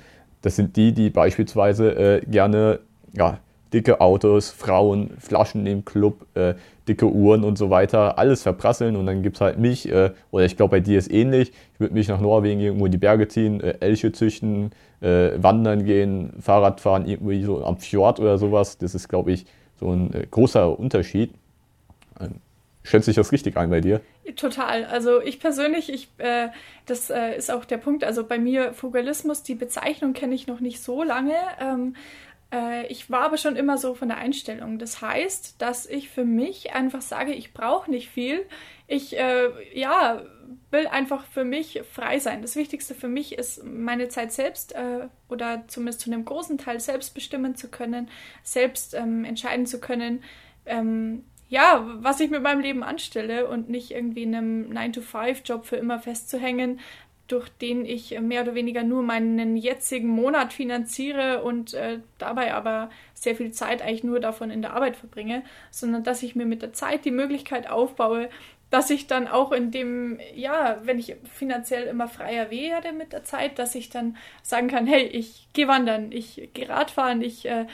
Das 0.42 0.56
sind 0.56 0.76
die, 0.76 0.92
die 0.92 1.10
beispielsweise 1.10 2.20
äh, 2.20 2.20
gerne 2.26 2.80
ja, 3.12 3.38
dicke 3.72 4.00
Autos, 4.00 4.50
Frauen, 4.50 5.10
Flaschen 5.18 5.66
im 5.66 5.84
Club, 5.84 6.26
äh, 6.34 6.54
dicke 6.88 7.06
Uhren 7.06 7.44
und 7.44 7.58
so 7.58 7.70
weiter, 7.70 8.18
alles 8.18 8.42
verprasseln 8.42 8.96
und 8.96 9.06
dann 9.06 9.22
gibt 9.22 9.36
es 9.36 9.40
halt 9.40 9.58
mich, 9.58 9.88
äh, 9.90 10.12
oder 10.30 10.44
ich 10.44 10.56
glaube 10.56 10.72
bei 10.72 10.80
dir 10.80 10.98
ist 10.98 11.10
ähnlich, 11.10 11.52
ich 11.74 11.80
würde 11.80 11.94
mich 11.94 12.08
nach 12.08 12.20
Norwegen 12.20 12.60
irgendwo 12.60 12.86
in 12.86 12.92
die 12.92 12.98
Berge 12.98 13.28
ziehen, 13.28 13.60
äh, 13.60 13.76
Elche 13.80 14.12
züchten, 14.12 14.70
äh, 15.00 15.30
wandern 15.36 15.84
gehen, 15.84 16.32
Fahrrad 16.40 16.80
fahren, 16.80 17.06
irgendwie 17.06 17.42
so 17.42 17.64
am 17.64 17.76
Fjord 17.76 18.20
oder 18.20 18.38
sowas, 18.38 18.78
das 18.78 18.94
ist 18.94 19.08
glaube 19.08 19.32
ich 19.32 19.46
so 19.78 19.92
ein 19.92 20.12
äh, 20.12 20.26
großer 20.30 20.78
Unterschied. 20.78 21.32
Ähm, 22.20 22.36
schätzt 22.82 23.06
sich 23.06 23.16
das 23.16 23.32
richtig 23.32 23.56
ein 23.56 23.70
bei 23.70 23.80
dir? 23.80 24.00
Total. 24.36 24.84
Also 24.84 25.20
ich 25.22 25.40
persönlich, 25.40 25.92
ich, 25.92 26.08
äh, 26.18 26.48
das 26.86 27.10
äh, 27.10 27.36
ist 27.36 27.50
auch 27.50 27.64
der 27.64 27.78
Punkt. 27.78 28.04
Also 28.04 28.24
bei 28.24 28.38
mir 28.38 28.72
Fugalismus, 28.72 29.42
die 29.42 29.54
Bezeichnung 29.54 30.12
kenne 30.12 30.34
ich 30.34 30.46
noch 30.46 30.60
nicht 30.60 30.82
so 30.82 31.02
lange. 31.02 31.34
Ähm, 31.60 31.94
äh, 32.52 32.86
ich 32.86 33.10
war 33.10 33.22
aber 33.22 33.36
schon 33.36 33.56
immer 33.56 33.78
so 33.78 33.94
von 33.94 34.08
der 34.08 34.18
Einstellung. 34.18 34.78
Das 34.78 35.00
heißt, 35.00 35.60
dass 35.60 35.86
ich 35.86 36.08
für 36.08 36.24
mich 36.24 36.72
einfach 36.74 37.02
sage, 37.02 37.32
ich 37.32 37.52
brauche 37.52 37.90
nicht 37.90 38.08
viel. 38.08 38.46
Ich, 38.86 39.18
äh, 39.18 39.50
ja, 39.78 40.22
will 40.70 40.86
einfach 40.86 41.26
für 41.26 41.44
mich 41.44 41.82
frei 41.92 42.18
sein. 42.18 42.42
Das 42.42 42.56
Wichtigste 42.56 42.94
für 42.94 43.08
mich 43.08 43.36
ist, 43.36 43.64
meine 43.64 44.08
Zeit 44.08 44.32
selbst 44.32 44.74
äh, 44.74 45.08
oder 45.28 45.64
zumindest 45.68 46.00
zu 46.00 46.10
einem 46.10 46.24
großen 46.24 46.58
Teil 46.58 46.80
selbst 46.80 47.14
bestimmen 47.14 47.54
zu 47.54 47.68
können, 47.68 48.08
selbst 48.42 48.94
ähm, 48.94 49.24
entscheiden 49.24 49.66
zu 49.66 49.80
können, 49.80 50.22
ähm, 50.66 51.24
ja, 51.50 51.82
was 52.00 52.20
ich 52.20 52.30
mit 52.30 52.42
meinem 52.42 52.60
Leben 52.60 52.82
anstelle 52.82 53.48
und 53.48 53.70
nicht 53.70 53.90
irgendwie 53.90 54.24
in 54.24 54.34
einem 54.34 54.70
9-to-5-Job 54.70 55.64
für 55.64 55.76
immer 55.76 55.98
festzuhängen, 55.98 56.80
durch 57.28 57.48
den 57.50 57.84
ich 57.84 58.18
mehr 58.20 58.42
oder 58.42 58.54
weniger 58.54 58.82
nur 58.82 59.02
meinen 59.02 59.56
jetzigen 59.56 60.08
Monat 60.08 60.52
finanziere 60.52 61.42
und 61.42 61.74
äh, 61.74 62.00
dabei 62.16 62.54
aber 62.54 62.90
sehr 63.14 63.36
viel 63.36 63.52
Zeit 63.52 63.82
eigentlich 63.82 64.04
nur 64.04 64.18
davon 64.18 64.50
in 64.50 64.62
der 64.62 64.72
Arbeit 64.72 64.96
verbringe, 64.96 65.42
sondern 65.70 66.02
dass 66.04 66.22
ich 66.22 66.34
mir 66.34 66.46
mit 66.46 66.62
der 66.62 66.72
Zeit 66.72 67.04
die 67.04 67.10
Möglichkeit 67.10 67.70
aufbaue, 67.70 68.30
dass 68.70 68.90
ich 68.90 69.06
dann 69.06 69.28
auch 69.28 69.52
in 69.52 69.70
dem, 69.70 70.18
ja, 70.34 70.78
wenn 70.82 70.98
ich 70.98 71.16
finanziell 71.32 71.84
immer 71.84 72.08
freier 72.08 72.50
werde 72.50 72.92
mit 72.92 73.12
der 73.12 73.24
Zeit, 73.24 73.58
dass 73.58 73.74
ich 73.74 73.88
dann 73.90 74.16
sagen 74.42 74.68
kann, 74.68 74.86
hey, 74.86 75.04
ich 75.04 75.48
gehe 75.52 75.68
wandern, 75.68 76.12
ich 76.12 76.50
gehe 76.52 76.68
Radfahren, 76.68 77.22
ich 77.22 77.46
äh, 77.46 77.66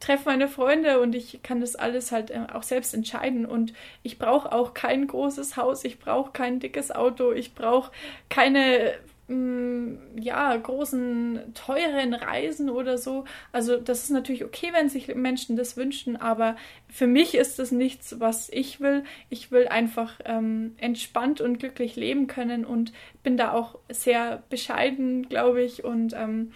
treffe 0.00 0.28
meine 0.28 0.48
Freunde 0.48 1.00
und 1.00 1.14
ich 1.14 1.40
kann 1.42 1.60
das 1.60 1.74
alles 1.74 2.12
halt 2.12 2.30
äh, 2.30 2.40
auch 2.52 2.62
selbst 2.62 2.94
entscheiden. 2.94 3.46
Und 3.46 3.72
ich 4.02 4.18
brauche 4.18 4.52
auch 4.52 4.74
kein 4.74 5.06
großes 5.06 5.56
Haus, 5.56 5.84
ich 5.84 5.98
brauche 5.98 6.32
kein 6.32 6.60
dickes 6.60 6.90
Auto, 6.90 7.32
ich 7.32 7.54
brauche 7.54 7.90
keine 8.28 8.94
mm, 9.28 10.18
ja, 10.18 10.54
großen, 10.54 11.54
teuren 11.54 12.12
Reisen 12.12 12.68
oder 12.68 12.98
so. 12.98 13.24
Also 13.52 13.78
das 13.78 14.04
ist 14.04 14.10
natürlich 14.10 14.44
okay, 14.44 14.68
wenn 14.72 14.90
sich 14.90 15.14
Menschen 15.14 15.56
das 15.56 15.78
wünschen, 15.78 16.16
aber 16.16 16.56
für 16.88 17.06
mich 17.06 17.34
ist 17.34 17.58
das 17.58 17.72
nichts, 17.72 18.20
was 18.20 18.50
ich 18.50 18.80
will. 18.80 19.02
Ich 19.30 19.50
will 19.50 19.66
einfach 19.66 20.20
ähm, 20.26 20.74
entspannt 20.76 21.40
und 21.40 21.58
glücklich 21.58 21.96
leben 21.96 22.26
können 22.26 22.66
und 22.66 22.92
bin 23.22 23.38
da 23.38 23.52
auch 23.52 23.78
sehr 23.88 24.42
bescheiden, 24.50 25.28
glaube 25.28 25.62
ich, 25.62 25.84
und 25.84 26.12
ähm, 26.12 26.52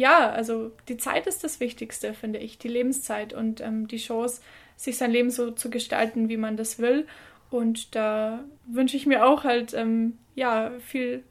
ja, 0.00 0.30
also 0.30 0.72
die 0.88 0.96
Zeit 0.96 1.26
ist 1.26 1.44
das 1.44 1.60
Wichtigste, 1.60 2.14
finde 2.14 2.38
ich, 2.38 2.56
die 2.56 2.68
Lebenszeit 2.68 3.34
und 3.34 3.60
ähm, 3.60 3.86
die 3.86 3.98
Chance, 3.98 4.40
sich 4.74 4.96
sein 4.96 5.10
Leben 5.10 5.30
so 5.30 5.50
zu 5.50 5.68
gestalten, 5.68 6.30
wie 6.30 6.38
man 6.38 6.56
das 6.56 6.78
will. 6.78 7.06
Und 7.50 7.94
da 7.94 8.42
wünsche 8.64 8.96
ich 8.96 9.04
mir 9.04 9.26
auch 9.26 9.44
halt, 9.44 9.74
ähm, 9.74 10.16
ja, 10.34 10.70
viel 10.80 11.22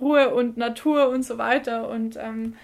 Ruhe 0.00 0.34
und 0.34 0.56
Natur 0.56 1.10
und 1.10 1.24
so 1.24 1.36
weiter. 1.36 1.90
Und 1.90 2.16
ähm, 2.16 2.56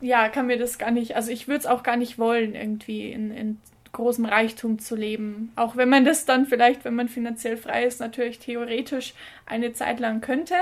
ja, 0.00 0.30
kann 0.30 0.46
mir 0.46 0.56
das 0.56 0.78
gar 0.78 0.90
nicht, 0.90 1.14
also 1.14 1.30
ich 1.30 1.46
würde 1.46 1.58
es 1.58 1.66
auch 1.66 1.82
gar 1.82 1.98
nicht 1.98 2.18
wollen, 2.18 2.54
irgendwie 2.54 3.12
in, 3.12 3.30
in 3.30 3.60
großem 3.92 4.24
Reichtum 4.24 4.78
zu 4.78 4.96
leben. 4.96 5.52
Auch 5.54 5.76
wenn 5.76 5.90
man 5.90 6.06
das 6.06 6.24
dann 6.24 6.46
vielleicht, 6.46 6.86
wenn 6.86 6.94
man 6.94 7.10
finanziell 7.10 7.58
frei 7.58 7.84
ist, 7.84 8.00
natürlich 8.00 8.38
theoretisch 8.38 9.12
eine 9.44 9.74
Zeit 9.74 10.00
lang 10.00 10.22
könnte. 10.22 10.54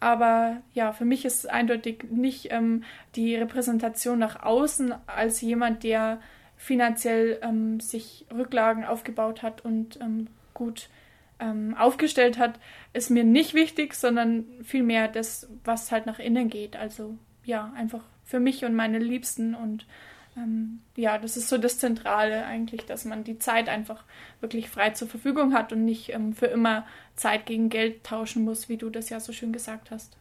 Aber 0.00 0.62
ja, 0.72 0.92
für 0.92 1.04
mich 1.04 1.26
ist 1.26 1.48
eindeutig 1.48 2.04
nicht 2.10 2.50
ähm, 2.50 2.84
die 3.14 3.36
Repräsentation 3.36 4.18
nach 4.18 4.42
außen 4.42 4.94
als 5.06 5.42
jemand, 5.42 5.84
der 5.84 6.20
finanziell 6.56 7.38
ähm, 7.42 7.80
sich 7.80 8.26
Rücklagen 8.34 8.84
aufgebaut 8.84 9.42
hat 9.42 9.64
und 9.64 10.00
ähm, 10.00 10.28
gut 10.54 10.88
ähm, 11.38 11.74
aufgestellt 11.78 12.38
hat, 12.38 12.58
ist 12.92 13.10
mir 13.10 13.24
nicht 13.24 13.54
wichtig, 13.54 13.94
sondern 13.94 14.46
vielmehr 14.62 15.08
das, 15.08 15.48
was 15.64 15.92
halt 15.92 16.06
nach 16.06 16.18
innen 16.18 16.48
geht. 16.48 16.76
Also 16.76 17.16
ja, 17.44 17.72
einfach 17.76 18.02
für 18.24 18.40
mich 18.40 18.64
und 18.64 18.74
meine 18.74 18.98
Liebsten 18.98 19.54
und 19.54 19.86
ähm, 20.36 20.80
ja, 20.96 21.18
das 21.18 21.36
ist 21.36 21.48
so 21.48 21.58
das 21.58 21.78
Zentrale 21.78 22.44
eigentlich, 22.44 22.86
dass 22.86 23.04
man 23.04 23.24
die 23.24 23.38
Zeit 23.38 23.68
einfach 23.68 24.04
wirklich 24.40 24.68
frei 24.68 24.90
zur 24.90 25.08
Verfügung 25.08 25.54
hat 25.54 25.72
und 25.72 25.84
nicht 25.84 26.12
ähm, 26.12 26.32
für 26.32 26.46
immer 26.46 26.84
Zeit 27.16 27.46
gegen 27.46 27.68
Geld 27.68 28.04
tauschen 28.04 28.44
muss, 28.44 28.68
wie 28.68 28.76
du 28.76 28.90
das 28.90 29.08
ja 29.10 29.20
so 29.20 29.32
schön 29.32 29.52
gesagt 29.52 29.90
hast. 29.90 30.16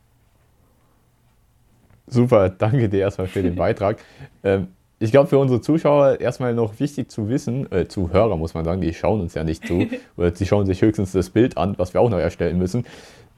Super, 2.08 2.50
danke 2.50 2.90
dir 2.90 3.02
erstmal 3.02 3.28
für 3.28 3.44
den 3.44 3.56
Beitrag. 3.58 3.98
ähm, 4.44 4.68
ich 5.02 5.12
glaube, 5.12 5.30
für 5.30 5.40
unsere 5.40 5.62
Zuschauer 5.62 6.20
erstmal 6.20 6.54
noch 6.54 6.80
wichtig 6.82 7.10
zu 7.10 7.30
wissen, 7.30 7.72
äh, 7.72 7.88
Zuhörer 7.88 8.36
muss 8.36 8.54
man 8.54 8.66
sagen, 8.66 8.82
die 8.82 8.94
schauen 8.94 9.22
uns 9.22 9.34
ja 9.34 9.46
nicht 9.46 9.66
zu, 9.66 9.88
oder 10.18 10.36
sie 10.36 10.46
schauen 10.46 10.66
sich 10.66 10.82
höchstens 10.82 11.14
das 11.14 11.30
Bild 11.30 11.58
an, 11.58 11.76
was 11.78 11.94
wir 11.94 12.02
auch 12.02 12.10
noch 12.10 12.18
erstellen 12.18 12.58
müssen. 12.58 12.86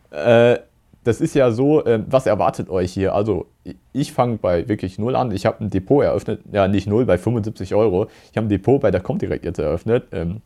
Äh, 0.10 0.58
das 1.04 1.20
ist 1.20 1.34
ja 1.34 1.52
so, 1.52 1.84
äh, 1.84 2.04
was 2.08 2.26
erwartet 2.26 2.70
euch 2.70 2.94
hier? 2.94 3.16
Also 3.16 3.48
ich 3.92 4.14
fange 4.14 4.38
bei 4.38 4.68
wirklich 4.68 5.00
null 5.00 5.16
an. 5.16 5.32
Ich 5.32 5.46
habe 5.46 5.64
ein 5.64 5.70
Depot 5.70 6.04
eröffnet, 6.04 6.42
ja 6.52 6.68
nicht 6.68 6.88
null, 6.88 7.06
bei 7.06 7.18
75 7.18 7.74
Euro. 7.74 8.08
Ich 8.32 8.38
habe 8.38 8.48
ein 8.48 8.50
Depot 8.50 8.80
bei 8.80 8.92
der 8.92 9.02
Comdirect 9.02 9.44
jetzt 9.44 9.60
eröffnet, 9.60 10.06
ähm, 10.12 10.42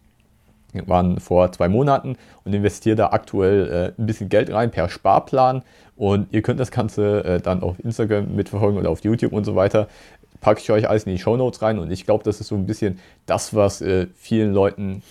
waren 0.86 1.20
vor 1.20 1.52
zwei 1.52 1.68
Monaten 1.68 2.18
und 2.44 2.54
investiere 2.54 2.96
da 2.96 3.08
aktuell 3.08 3.94
äh, 3.98 4.02
ein 4.02 4.06
bisschen 4.06 4.30
Geld 4.30 4.52
rein 4.52 4.72
per 4.72 4.89
Sparplan. 4.89 5.63
Und 5.98 6.28
ihr 6.32 6.41
könnt 6.41 6.60
das 6.60 6.72
Ganze 6.72 7.24
äh, 7.24 7.41
dann 7.41 7.62
auf 7.62 7.80
Instagram 7.84 8.36
mitverfolgen 8.36 8.80
oder 8.80 8.89
auf 8.89 9.04
YouTube 9.04 9.34
und 9.34 9.44
so 9.44 9.56
weiter. 9.56 9.88
Packe 10.41 10.60
ich 10.62 10.72
euch 10.72 10.88
alles 10.88 11.04
in 11.04 11.13
die 11.13 11.20
Show 11.20 11.38
Notes 11.38 11.62
rein 11.62 11.80
und 11.80 11.91
ich 11.91 12.06
glaube, 12.06 12.24
das 12.24 12.39
ist 12.39 12.48
so 12.48 12.56
ein 12.56 12.65
bisschen 12.65 13.00
das, 13.26 13.56
was 13.56 13.82
äh, 13.82 14.08
vielen 14.15 14.54
Leuten, 14.54 15.02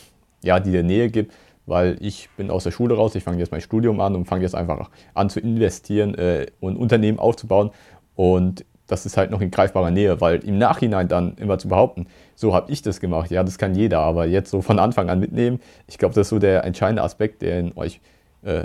ja, 0.43 0.61
die 0.61 0.71
der 0.71 0.83
Nähe 0.83 1.09
gibt, 1.09 1.33
weil 1.67 1.97
ich 2.01 2.29
bin 2.37 2.51
aus 2.51 2.65
der 2.65 2.71
Schule 2.71 2.95
raus, 2.95 3.15
ich 3.15 3.25
fange 3.25 3.39
jetzt 3.39 3.53
mein 3.53 3.61
Studium 3.61 4.01
an 4.01 4.15
und 4.15 4.27
fange 4.27 4.43
jetzt 4.43 4.55
einfach 4.55 4.91
an 5.15 5.31
zu 5.31 5.41
investieren 5.41 6.15
äh, 6.15 6.47
und 6.61 6.77
Unternehmen 6.77 7.19
aufzubauen 7.19 7.71
und 8.15 8.65
das 8.87 9.07
ist 9.07 9.17
halt 9.17 9.31
noch 9.31 9.41
in 9.41 9.51
greifbarer 9.51 9.91
Nähe, 9.91 10.21
weil 10.21 10.45
im 10.45 10.59
Nachhinein 10.59 11.09
dann 11.09 11.37
immer 11.37 11.59
zu 11.59 11.69
behaupten, 11.69 12.07
so 12.35 12.55
habe 12.55 12.71
ich 12.71 12.83
das 12.83 13.01
gemacht, 13.01 13.31
ja, 13.31 13.43
das 13.43 13.59
kann 13.59 13.75
jeder, 13.75 14.01
aber 14.01 14.27
jetzt 14.27 14.51
so 14.51 14.61
von 14.61 14.79
Anfang 14.79 15.09
an 15.09 15.21
mitnehmen, 15.21 15.61
ich 15.87 15.99
glaube, 15.99 16.15
das 16.15 16.27
ist 16.27 16.31
so 16.31 16.39
der 16.39 16.65
entscheidende 16.65 17.03
Aspekt, 17.03 17.43
der 17.43 17.77
euch, 17.77 18.01
äh, 18.43 18.65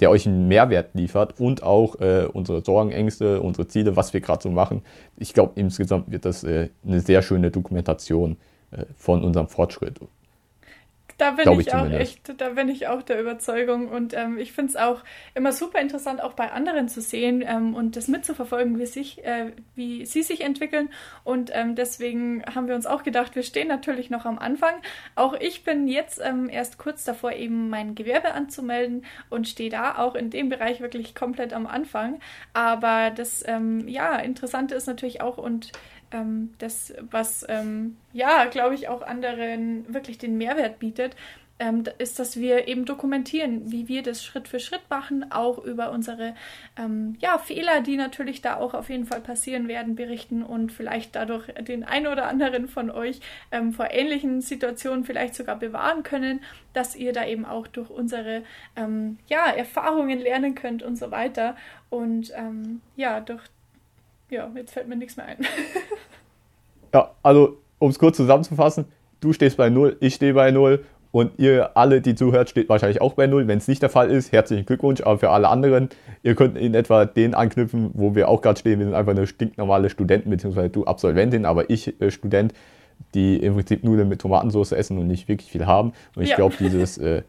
der 0.00 0.10
euch 0.10 0.26
einen 0.26 0.46
Mehrwert 0.46 0.94
liefert 0.94 1.40
und 1.40 1.64
auch 1.64 1.96
äh, 2.00 2.28
unsere 2.32 2.64
Sorgen, 2.64 2.92
Ängste, 2.92 3.40
unsere 3.40 3.66
Ziele, 3.66 3.96
was 3.96 4.14
wir 4.14 4.20
gerade 4.20 4.42
so 4.42 4.50
machen. 4.50 4.82
Ich 5.16 5.34
glaube, 5.34 5.52
insgesamt 5.56 6.10
wird 6.10 6.24
das 6.24 6.44
äh, 6.44 6.68
eine 6.86 7.00
sehr 7.00 7.22
schöne 7.22 7.50
Dokumentation 7.50 8.36
äh, 8.70 8.84
von 8.96 9.24
unserem 9.24 9.48
Fortschritt 9.48 10.00
Da 11.18 11.32
bin 11.32 11.50
ich, 11.52 11.66
ich 11.66 11.74
auch 11.74 11.90
echt, 11.90 12.40
da 12.40 12.50
bin 12.50 12.68
ich 12.68 12.86
auch 12.86 13.02
der 13.02 13.20
Überzeugung 13.20 13.88
und 13.88 14.14
ähm, 14.14 14.38
ich 14.38 14.52
finde 14.52 14.70
es 14.70 14.76
auch 14.76 15.02
immer 15.34 15.50
super 15.50 15.80
interessant, 15.80 16.22
auch 16.22 16.34
bei 16.34 16.52
anderen 16.52 16.88
zu 16.88 17.00
sehen 17.00 17.42
ähm, 17.44 17.74
und 17.74 17.96
das 17.96 18.06
mitzuverfolgen, 18.06 18.78
wie 18.78 18.86
sich, 18.86 19.24
äh, 19.24 19.50
wie 19.74 20.06
sie 20.06 20.22
sich 20.22 20.42
entwickeln 20.42 20.90
und 21.24 21.50
ähm, 21.52 21.74
deswegen 21.74 22.44
haben 22.46 22.68
wir 22.68 22.76
uns 22.76 22.86
auch 22.86 23.02
gedacht, 23.02 23.34
wir 23.34 23.42
stehen 23.42 23.66
natürlich 23.66 24.10
noch 24.10 24.26
am 24.26 24.38
Anfang. 24.38 24.74
Auch 25.16 25.34
ich 25.34 25.64
bin 25.64 25.88
jetzt 25.88 26.20
ähm, 26.24 26.48
erst 26.48 26.78
kurz 26.78 27.02
davor, 27.02 27.32
eben 27.32 27.68
mein 27.68 27.96
Gewerbe 27.96 28.32
anzumelden 28.32 29.04
und 29.28 29.48
stehe 29.48 29.70
da 29.70 29.98
auch 29.98 30.14
in 30.14 30.30
dem 30.30 30.48
Bereich 30.48 30.80
wirklich 30.80 31.16
komplett 31.16 31.52
am 31.52 31.66
Anfang. 31.66 32.20
Aber 32.52 33.10
das 33.10 33.42
ähm, 33.44 33.88
ja 33.88 34.16
Interessante 34.16 34.76
ist 34.76 34.86
natürlich 34.86 35.20
auch 35.20 35.36
und 35.36 35.72
ähm, 36.10 36.54
das, 36.58 36.94
was 37.10 37.46
ja, 38.12 38.46
glaube 38.46 38.74
ich, 38.74 38.88
auch 38.88 39.02
anderen 39.02 39.92
wirklich 39.92 40.18
den 40.18 40.38
Mehrwert 40.38 40.78
bietet, 40.78 41.07
ähm, 41.60 41.84
ist, 41.98 42.18
dass 42.18 42.36
wir 42.36 42.68
eben 42.68 42.84
dokumentieren, 42.84 43.72
wie 43.72 43.88
wir 43.88 44.02
das 44.02 44.24
Schritt 44.24 44.48
für 44.48 44.60
Schritt 44.60 44.82
machen, 44.90 45.32
auch 45.32 45.58
über 45.58 45.90
unsere 45.90 46.34
ähm, 46.78 47.16
ja, 47.18 47.38
Fehler, 47.38 47.80
die 47.80 47.96
natürlich 47.96 48.42
da 48.42 48.56
auch 48.56 48.74
auf 48.74 48.88
jeden 48.90 49.06
Fall 49.06 49.20
passieren 49.20 49.66
werden, 49.66 49.96
berichten 49.96 50.42
und 50.42 50.70
vielleicht 50.70 51.16
dadurch 51.16 51.46
den 51.60 51.84
einen 51.84 52.06
oder 52.06 52.28
anderen 52.28 52.68
von 52.68 52.90
euch 52.90 53.20
ähm, 53.50 53.72
vor 53.72 53.90
ähnlichen 53.90 54.40
Situationen 54.40 55.04
vielleicht 55.04 55.34
sogar 55.34 55.56
bewahren 55.56 56.02
können, 56.02 56.40
dass 56.72 56.94
ihr 56.94 57.12
da 57.12 57.26
eben 57.26 57.44
auch 57.44 57.66
durch 57.66 57.90
unsere 57.90 58.42
ähm, 58.76 59.18
ja, 59.26 59.46
Erfahrungen 59.46 60.20
lernen 60.20 60.54
könnt 60.54 60.82
und 60.82 60.96
so 60.96 61.10
weiter. 61.10 61.56
Und 61.90 62.32
ähm, 62.36 62.80
ja, 62.94 63.20
durch 63.20 63.42
ja, 64.30 64.50
jetzt 64.54 64.72
fällt 64.72 64.88
mir 64.88 64.96
nichts 64.96 65.16
mehr 65.16 65.26
ein. 65.26 65.38
ja, 66.94 67.14
also 67.22 67.58
um 67.78 67.90
es 67.90 67.98
kurz 67.98 68.16
zusammenzufassen, 68.16 68.84
du 69.20 69.32
stehst 69.32 69.56
bei 69.56 69.70
0, 69.70 69.96
ich 70.00 70.14
stehe 70.14 70.34
bei 70.34 70.50
0 70.50 70.84
und 71.10 71.38
ihr 71.38 71.76
alle, 71.76 72.00
die 72.00 72.14
zuhört, 72.14 72.50
steht 72.50 72.68
wahrscheinlich 72.68 73.00
auch 73.00 73.14
bei 73.14 73.26
0. 73.26 73.48
Wenn 73.48 73.58
es 73.58 73.68
nicht 73.68 73.82
der 73.82 73.88
Fall 73.88 74.10
ist, 74.10 74.32
herzlichen 74.32 74.66
Glückwunsch. 74.66 75.00
Aber 75.00 75.18
für 75.18 75.30
alle 75.30 75.48
anderen, 75.48 75.88
ihr 76.22 76.34
könnt 76.34 76.58
in 76.58 76.74
etwa 76.74 77.06
den 77.06 77.34
anknüpfen, 77.34 77.90
wo 77.94 78.14
wir 78.14 78.28
auch 78.28 78.42
gerade 78.42 78.60
stehen. 78.60 78.78
Wir 78.78 78.86
sind 78.86 78.94
einfach 78.94 79.12
eine 79.12 79.26
stinknormale 79.26 79.88
Studentin, 79.88 80.30
beziehungsweise 80.30 80.68
du 80.68 80.84
Absolventin, 80.84 81.46
aber 81.46 81.70
ich 81.70 81.98
äh, 82.00 82.10
Student, 82.10 82.52
die 83.14 83.36
im 83.36 83.54
Prinzip 83.54 83.84
Nudeln 83.84 84.08
mit 84.08 84.20
Tomatensauce 84.20 84.72
essen 84.72 84.98
und 84.98 85.06
nicht 85.06 85.28
wirklich 85.28 85.50
viel 85.50 85.66
haben. 85.66 85.92
Und 86.14 86.24
ich 86.24 86.30
ja. 86.30 86.36
glaube, 86.36 86.56
dieses, 86.58 86.98
äh, 86.98 87.22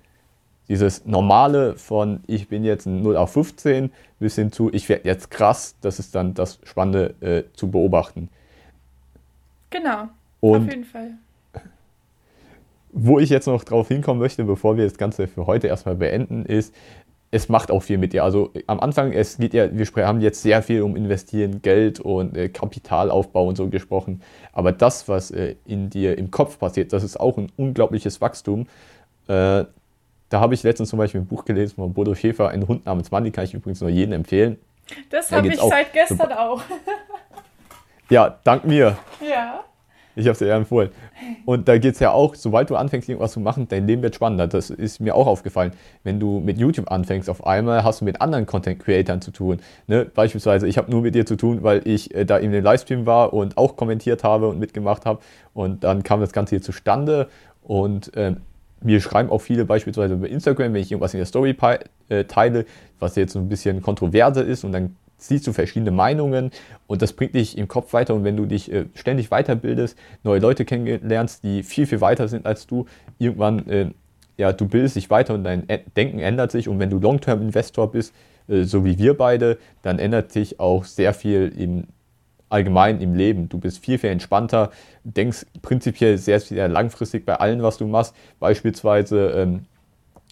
dieses 0.68 1.06
Normale 1.06 1.76
von 1.78 2.20
ich 2.28 2.50
bin 2.50 2.66
jetzt 2.66 2.86
ein 2.86 3.02
0 3.02 3.16
auf 3.16 3.32
15 3.34 3.92
bis 4.20 4.36
hin 4.36 4.52
zu 4.52 4.70
ich 4.74 4.90
werde 4.90 5.08
jetzt 5.08 5.32
krass, 5.32 5.76
das 5.82 6.00
ist 6.00 6.16
dann 6.16 6.34
das 6.34 6.60
Spannende 6.64 7.16
äh, 7.22 7.44
zu 7.54 7.72
beobachten. 7.72 8.30
Genau, 9.70 10.10
und 10.42 10.64
auf 10.64 10.70
jeden 10.70 10.84
Fall 10.84 11.14
wo 12.92 13.20
ich 13.20 13.30
jetzt 13.30 13.48
noch 13.48 13.64
drauf 13.64 13.88
hinkommen 13.88 14.20
möchte, 14.20 14.44
bevor 14.44 14.78
wir 14.78 14.84
das 14.84 14.98
Ganze 14.98 15.28
für 15.28 15.48
heute 15.48 15.68
erstmal 15.68 15.96
beenden, 15.96 16.46
ist, 16.46 16.74
es 17.32 17.48
macht 17.48 17.70
auch 17.70 17.82
viel 17.82 17.98
mit 17.98 18.14
dir. 18.14 18.24
Also 18.24 18.52
am 18.66 18.80
Anfang, 18.80 19.12
es 19.12 19.38
geht 19.38 19.54
ja, 19.54 19.70
wir 19.72 20.08
haben 20.08 20.22
jetzt 20.22 20.42
sehr 20.42 20.64
viel 20.64 20.82
um 20.82 20.96
Investieren, 20.96 21.62
Geld 21.62 22.00
und 22.00 22.36
äh, 22.36 22.50
Kapitalaufbau 22.50 23.48
und 23.48 23.56
so 23.56 23.70
gesprochen. 23.70 24.22
Aber 24.52 24.72
das, 24.72 25.08
was 25.08 25.30
äh, 25.30 25.56
in 25.66 25.90
dir 25.90 26.18
im 26.18 26.32
Kopf 26.32 26.58
passiert, 26.58 26.92
das 26.92 27.04
ist 27.04 27.20
auch 27.20 27.38
ein 27.38 27.52
unglaubliches 27.56 28.20
Wachstum. 28.20 28.62
Äh, 29.28 29.66
da 30.30 30.40
habe 30.40 30.54
ich 30.54 30.64
letztens 30.64 30.90
zum 30.90 30.98
Beispiel 30.98 31.22
ein 31.22 31.28
Buch 31.28 31.46
gelesen 31.46 31.76
von 31.76 31.94
Bodo 31.94 32.16
Schäfer, 32.16 32.50
ein 32.50 32.68
Hund 32.68 32.86
namens 32.86 33.12
Mandy, 33.12 33.32
kann 33.32 33.44
ich 33.44 33.54
übrigens 33.54 33.82
nur 33.82 33.90
jedem 33.90 34.14
empfehlen. 34.14 34.58
Das 35.12 35.32
habe 35.32 35.48
ich 35.48 35.60
auch, 35.60 35.70
seit 35.70 35.94
gestern 35.94 36.32
auch. 36.32 36.62
ja, 38.10 38.40
dank 38.44 38.66
mir. 38.66 38.98
Ja. 39.28 39.64
Ich 40.20 40.26
habe 40.26 40.34
es 40.34 40.40
dir 40.40 40.48
ja 40.48 40.58
empfohlen. 40.58 40.90
Und 41.46 41.68
da 41.68 41.78
geht 41.78 41.94
es 41.94 42.00
ja 42.00 42.12
auch, 42.12 42.36
sobald 42.36 42.70
du 42.70 42.76
anfängst, 42.76 43.08
irgendwas 43.08 43.32
zu 43.32 43.40
machen, 43.40 43.68
dein 43.70 43.88
Leben 43.88 44.02
wird 44.02 44.16
spannender. 44.16 44.48
Das 44.48 44.70
ist 44.70 45.00
mir 45.00 45.16
auch 45.16 45.28
aufgefallen. 45.28 45.72
Wenn 46.04 46.20
du 46.20 46.40
mit 46.40 46.58
YouTube 46.58 46.92
anfängst, 46.92 47.30
auf 47.30 47.48
einmal 47.48 47.84
hast 47.84 48.02
du 48.02 48.06
mit 48.06 48.22
anderen 48.22 48.46
Content-Creatern 48.46 49.22
zu 49.22 49.32
tun. 49.32 49.60
Ne? 49.88 50.06
Beispielsweise, 50.14 50.68
ich 50.68 50.78
habe 50.78 50.92
nur 50.92 51.02
mit 51.02 51.16
dir 51.16 51.26
zu 51.26 51.38
tun, 51.38 51.64
weil 51.64 51.82
ich 51.88 52.14
äh, 52.14 52.26
da 52.26 52.38
in 52.38 52.52
dem 52.52 52.64
Livestream 52.64 53.06
war 53.06 53.34
und 53.34 53.58
auch 53.58 53.78
kommentiert 53.78 54.24
habe 54.24 54.50
und 54.50 54.60
mitgemacht 54.60 55.06
habe. 55.06 55.20
Und 55.54 55.84
dann 55.84 56.04
kam 56.04 56.20
das 56.20 56.34
Ganze 56.34 56.52
hier 56.52 56.62
zustande. 56.62 57.30
Und 57.64 58.16
äh, 58.16 58.36
mir 58.82 59.02
schreiben 59.02 59.30
auch 59.30 59.40
viele 59.40 59.66
beispielsweise 59.66 60.16
über 60.16 60.28
Instagram, 60.28 60.74
wenn 60.74 60.82
ich 60.82 60.92
irgendwas 60.92 61.14
in 61.14 61.20
der 61.20 61.28
Story 61.28 61.56
äh, 62.10 62.26
teile, 62.26 62.66
was 63.00 63.16
jetzt 63.16 63.34
so 63.34 63.40
ein 63.40 63.50
bisschen 63.50 63.82
kontroverser 63.82 64.46
ist 64.46 64.64
und 64.64 64.72
dann 64.72 64.96
siehst 65.20 65.48
du 65.48 65.54
verschiedene 65.54 65.92
Meinungen 65.92 66.52
und 66.88 67.02
das 67.02 67.14
bringt 67.14 67.36
dich 67.36 67.58
im 67.58 67.68
Kopf 67.68 67.94
weiter. 67.94 68.16
Und 68.16 68.24
wenn 68.24 68.38
du 68.38 68.46
dich 68.46 68.72
äh, 68.72 68.86
ständig 68.96 69.30
weiterbildest, 69.30 69.98
neue 70.24 70.40
Leute 70.40 70.66
kennenlernst, 70.66 71.44
die 71.44 71.64
viel, 71.64 71.86
viel 71.86 72.02
weiter 72.02 72.28
sind 72.28 72.46
als 72.46 72.68
du, 72.68 72.86
irgendwann, 73.18 73.68
äh, 73.68 73.92
ja, 74.38 74.54
du 74.54 74.68
bildest 74.68 74.96
dich 74.96 75.10
weiter 75.10 75.34
und 75.34 75.44
dein 75.44 75.68
Denken 75.96 76.20
ändert 76.20 76.52
sich. 76.52 76.68
Und 76.68 76.80
wenn 76.80 76.90
du 76.90 77.00
Long-Term-Investor 77.00 77.92
bist, 77.92 78.14
äh, 78.48 78.64
so 78.64 78.86
wie 78.86 78.98
wir 78.98 79.18
beide, 79.18 79.58
dann 79.82 80.00
ändert 80.00 80.32
sich 80.32 80.60
auch 80.60 80.86
sehr 80.86 81.14
viel 81.14 81.54
im 81.58 81.88
allgemein 82.50 83.00
im 83.00 83.14
Leben. 83.14 83.48
Du 83.48 83.60
bist 83.60 83.80
viel, 83.80 83.98
viel 83.98 84.10
entspannter, 84.10 84.72
denkst 85.04 85.46
prinzipiell 85.62 86.18
sehr, 86.18 86.40
sehr 86.40 86.68
langfristig 86.68 87.26
bei 87.26 87.36
allem, 87.36 87.62
was 87.62 87.78
du 87.78 87.88
machst. 87.88 88.16
Beispielsweise 88.40 89.30
ähm, 89.30 89.66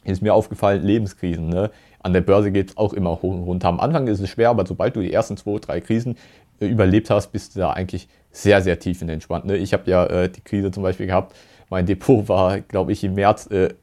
ist 0.04 0.22
mir 0.22 0.34
aufgefallen, 0.34 0.84
Lebenskrisen. 0.84 1.48
Ne? 1.48 1.70
An 2.00 2.14
der 2.14 2.22
Börse 2.22 2.52
geht 2.52 2.70
es 2.70 2.78
auch 2.78 2.94
immer 2.94 3.12
hoch 3.22 3.34
und 3.34 3.44
runter. 3.44 3.68
Am 3.68 3.80
Anfang 3.80 4.08
ist 4.08 4.20
es 4.20 4.30
schwer, 4.30 4.50
aber 4.50 4.66
sobald 4.66 4.96
du 4.96 5.02
die 5.02 5.12
ersten 5.12 5.38
zwei, 5.38 5.60
drei 5.60 5.82
Krisen 5.82 6.16
äh, 6.60 6.68
überlebt 6.68 7.10
hast, 7.10 7.32
bist 7.32 7.56
du 7.56 7.60
da 7.60 7.72
eigentlich 7.72 8.08
sehr, 8.32 8.62
sehr 8.62 8.80
tief 8.80 9.02
in 9.02 9.10
entspannt. 9.10 9.46
Ne? 9.46 9.58
Ich 9.58 9.74
habe 9.74 9.90
ja 9.90 10.06
äh, 10.06 10.30
die 10.30 10.42
Krise 10.42 10.72
zum 10.72 10.84
Beispiel 10.84 11.08
gehabt. 11.08 11.36
Mein 11.70 11.86
Depot 11.86 12.30
war, 12.30 12.62
glaube 12.62 12.92
ich, 12.92 13.04
im 13.04 13.16
März 13.16 13.48
äh, 13.48 13.74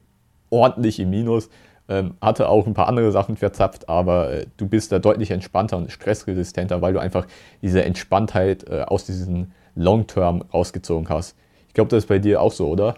ordentlich 0.49 0.99
im 0.99 1.09
Minus. 1.09 1.49
Ähm, 1.87 2.15
hatte 2.19 2.49
auch 2.49 2.65
ein 2.65 2.73
paar 2.73 2.87
andere 2.87 3.11
Sachen 3.11 3.37
verzapft, 3.37 3.89
aber 3.89 4.31
äh, 4.31 4.45
du 4.57 4.67
bist 4.67 4.91
da 4.91 4.97
deutlich 4.97 5.29
entspannter 5.29 5.77
und 5.77 5.91
stressresistenter, 5.91 6.81
weil 6.81 6.93
du 6.93 6.99
einfach 6.99 7.27
diese 7.61 7.83
Entspanntheit 7.83 8.67
äh, 8.67 8.81
aus 8.81 9.05
diesem 9.05 9.51
Long-Term 9.75 10.45
rausgezogen 10.51 11.09
hast. 11.09 11.35
Ich 11.67 11.75
glaube, 11.75 11.89
das 11.89 12.05
ist 12.05 12.07
bei 12.07 12.17
dir 12.17 12.41
auch 12.41 12.51
so, 12.51 12.69
oder? 12.69 12.95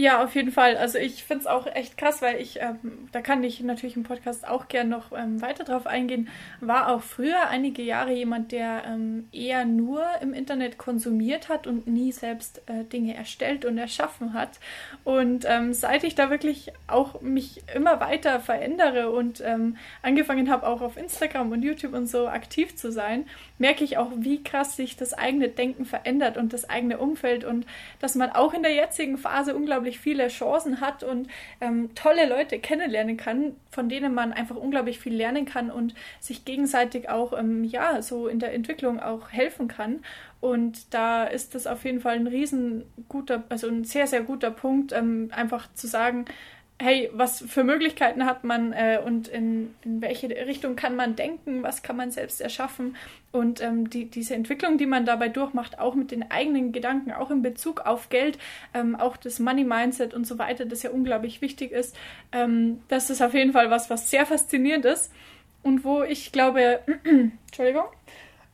Ja, 0.00 0.22
auf 0.22 0.36
jeden 0.36 0.52
Fall. 0.52 0.76
Also 0.76 0.96
ich 0.96 1.24
finde 1.24 1.40
es 1.40 1.46
auch 1.48 1.66
echt 1.66 1.98
krass, 1.98 2.22
weil 2.22 2.40
ich, 2.40 2.60
ähm, 2.60 3.08
da 3.10 3.20
kann 3.20 3.42
ich 3.42 3.58
natürlich 3.64 3.96
im 3.96 4.04
Podcast 4.04 4.46
auch 4.46 4.68
gern 4.68 4.88
noch 4.88 5.10
ähm, 5.10 5.42
weiter 5.42 5.64
drauf 5.64 5.88
eingehen, 5.88 6.28
war 6.60 6.92
auch 6.92 7.02
früher 7.02 7.48
einige 7.48 7.82
Jahre 7.82 8.12
jemand, 8.12 8.52
der 8.52 8.84
ähm, 8.86 9.28
eher 9.32 9.64
nur 9.64 10.06
im 10.22 10.34
Internet 10.34 10.78
konsumiert 10.78 11.48
hat 11.48 11.66
und 11.66 11.88
nie 11.88 12.12
selbst 12.12 12.62
äh, 12.66 12.84
Dinge 12.84 13.16
erstellt 13.16 13.64
und 13.64 13.76
erschaffen 13.76 14.34
hat. 14.34 14.60
Und 15.02 15.44
ähm, 15.48 15.72
seit 15.72 16.04
ich 16.04 16.14
da 16.14 16.30
wirklich 16.30 16.72
auch 16.86 17.20
mich 17.20 17.64
immer 17.74 17.98
weiter 17.98 18.38
verändere 18.38 19.10
und 19.10 19.42
ähm, 19.44 19.78
angefangen 20.02 20.48
habe, 20.48 20.68
auch 20.68 20.80
auf 20.80 20.96
Instagram 20.96 21.50
und 21.50 21.64
YouTube 21.64 21.94
und 21.94 22.06
so 22.06 22.28
aktiv 22.28 22.76
zu 22.76 22.92
sein, 22.92 23.26
merke 23.58 23.84
ich 23.84 23.98
auch, 23.98 24.10
wie 24.16 24.42
krass 24.42 24.76
sich 24.76 24.96
das 24.96 25.14
eigene 25.14 25.48
Denken 25.48 25.84
verändert 25.84 26.36
und 26.36 26.52
das 26.52 26.68
eigene 26.68 26.98
Umfeld 26.98 27.44
und 27.44 27.66
dass 28.00 28.14
man 28.14 28.30
auch 28.30 28.54
in 28.54 28.62
der 28.62 28.74
jetzigen 28.74 29.18
Phase 29.18 29.54
unglaublich 29.54 29.98
viele 29.98 30.28
Chancen 30.28 30.80
hat 30.80 31.02
und 31.02 31.28
ähm, 31.60 31.94
tolle 31.94 32.28
Leute 32.28 32.58
kennenlernen 32.58 33.16
kann, 33.16 33.56
von 33.70 33.88
denen 33.88 34.14
man 34.14 34.32
einfach 34.32 34.56
unglaublich 34.56 34.98
viel 34.98 35.14
lernen 35.14 35.44
kann 35.44 35.70
und 35.70 35.94
sich 36.20 36.44
gegenseitig 36.44 37.08
auch 37.08 37.38
ähm, 37.38 37.64
ja 37.64 38.00
so 38.02 38.28
in 38.28 38.38
der 38.38 38.54
Entwicklung 38.54 39.00
auch 39.00 39.30
helfen 39.30 39.68
kann. 39.68 40.00
Und 40.40 40.94
da 40.94 41.24
ist 41.24 41.56
das 41.56 41.66
auf 41.66 41.84
jeden 41.84 42.00
Fall 42.00 42.14
ein 42.14 42.28
riesen 42.28 42.84
guter, 43.08 43.42
also 43.48 43.66
ein 43.66 43.82
sehr, 43.82 44.06
sehr 44.06 44.22
guter 44.22 44.52
Punkt, 44.52 44.92
ähm, 44.92 45.30
einfach 45.34 45.72
zu 45.74 45.88
sagen, 45.88 46.26
hey, 46.80 47.10
was 47.12 47.44
für 47.46 47.64
Möglichkeiten 47.64 48.24
hat 48.24 48.44
man 48.44 48.72
äh, 48.72 49.00
und 49.04 49.26
in, 49.26 49.74
in 49.82 50.00
welche 50.00 50.28
Richtung 50.28 50.76
kann 50.76 50.94
man 50.94 51.16
denken, 51.16 51.62
was 51.62 51.82
kann 51.82 51.96
man 51.96 52.12
selbst 52.12 52.40
erschaffen 52.40 52.96
und 53.32 53.60
ähm, 53.60 53.90
die, 53.90 54.04
diese 54.04 54.34
Entwicklung, 54.34 54.78
die 54.78 54.86
man 54.86 55.04
dabei 55.04 55.28
durchmacht, 55.28 55.80
auch 55.80 55.96
mit 55.96 56.12
den 56.12 56.30
eigenen 56.30 56.70
Gedanken, 56.70 57.12
auch 57.12 57.30
in 57.30 57.42
Bezug 57.42 57.80
auf 57.80 58.10
Geld, 58.10 58.38
ähm, 58.74 58.94
auch 58.94 59.16
das 59.16 59.40
Money 59.40 59.64
Mindset 59.64 60.14
und 60.14 60.24
so 60.26 60.38
weiter, 60.38 60.66
das 60.66 60.84
ja 60.84 60.90
unglaublich 60.90 61.40
wichtig 61.42 61.72
ist, 61.72 61.96
ähm, 62.30 62.80
das 62.88 63.10
ist 63.10 63.22
auf 63.22 63.34
jeden 63.34 63.52
Fall 63.52 63.70
was, 63.70 63.90
was 63.90 64.10
sehr 64.10 64.24
faszinierend 64.24 64.84
ist 64.84 65.12
und 65.64 65.84
wo 65.84 66.02
ich 66.04 66.30
glaube, 66.30 66.80
Entschuldigung, 67.46 67.86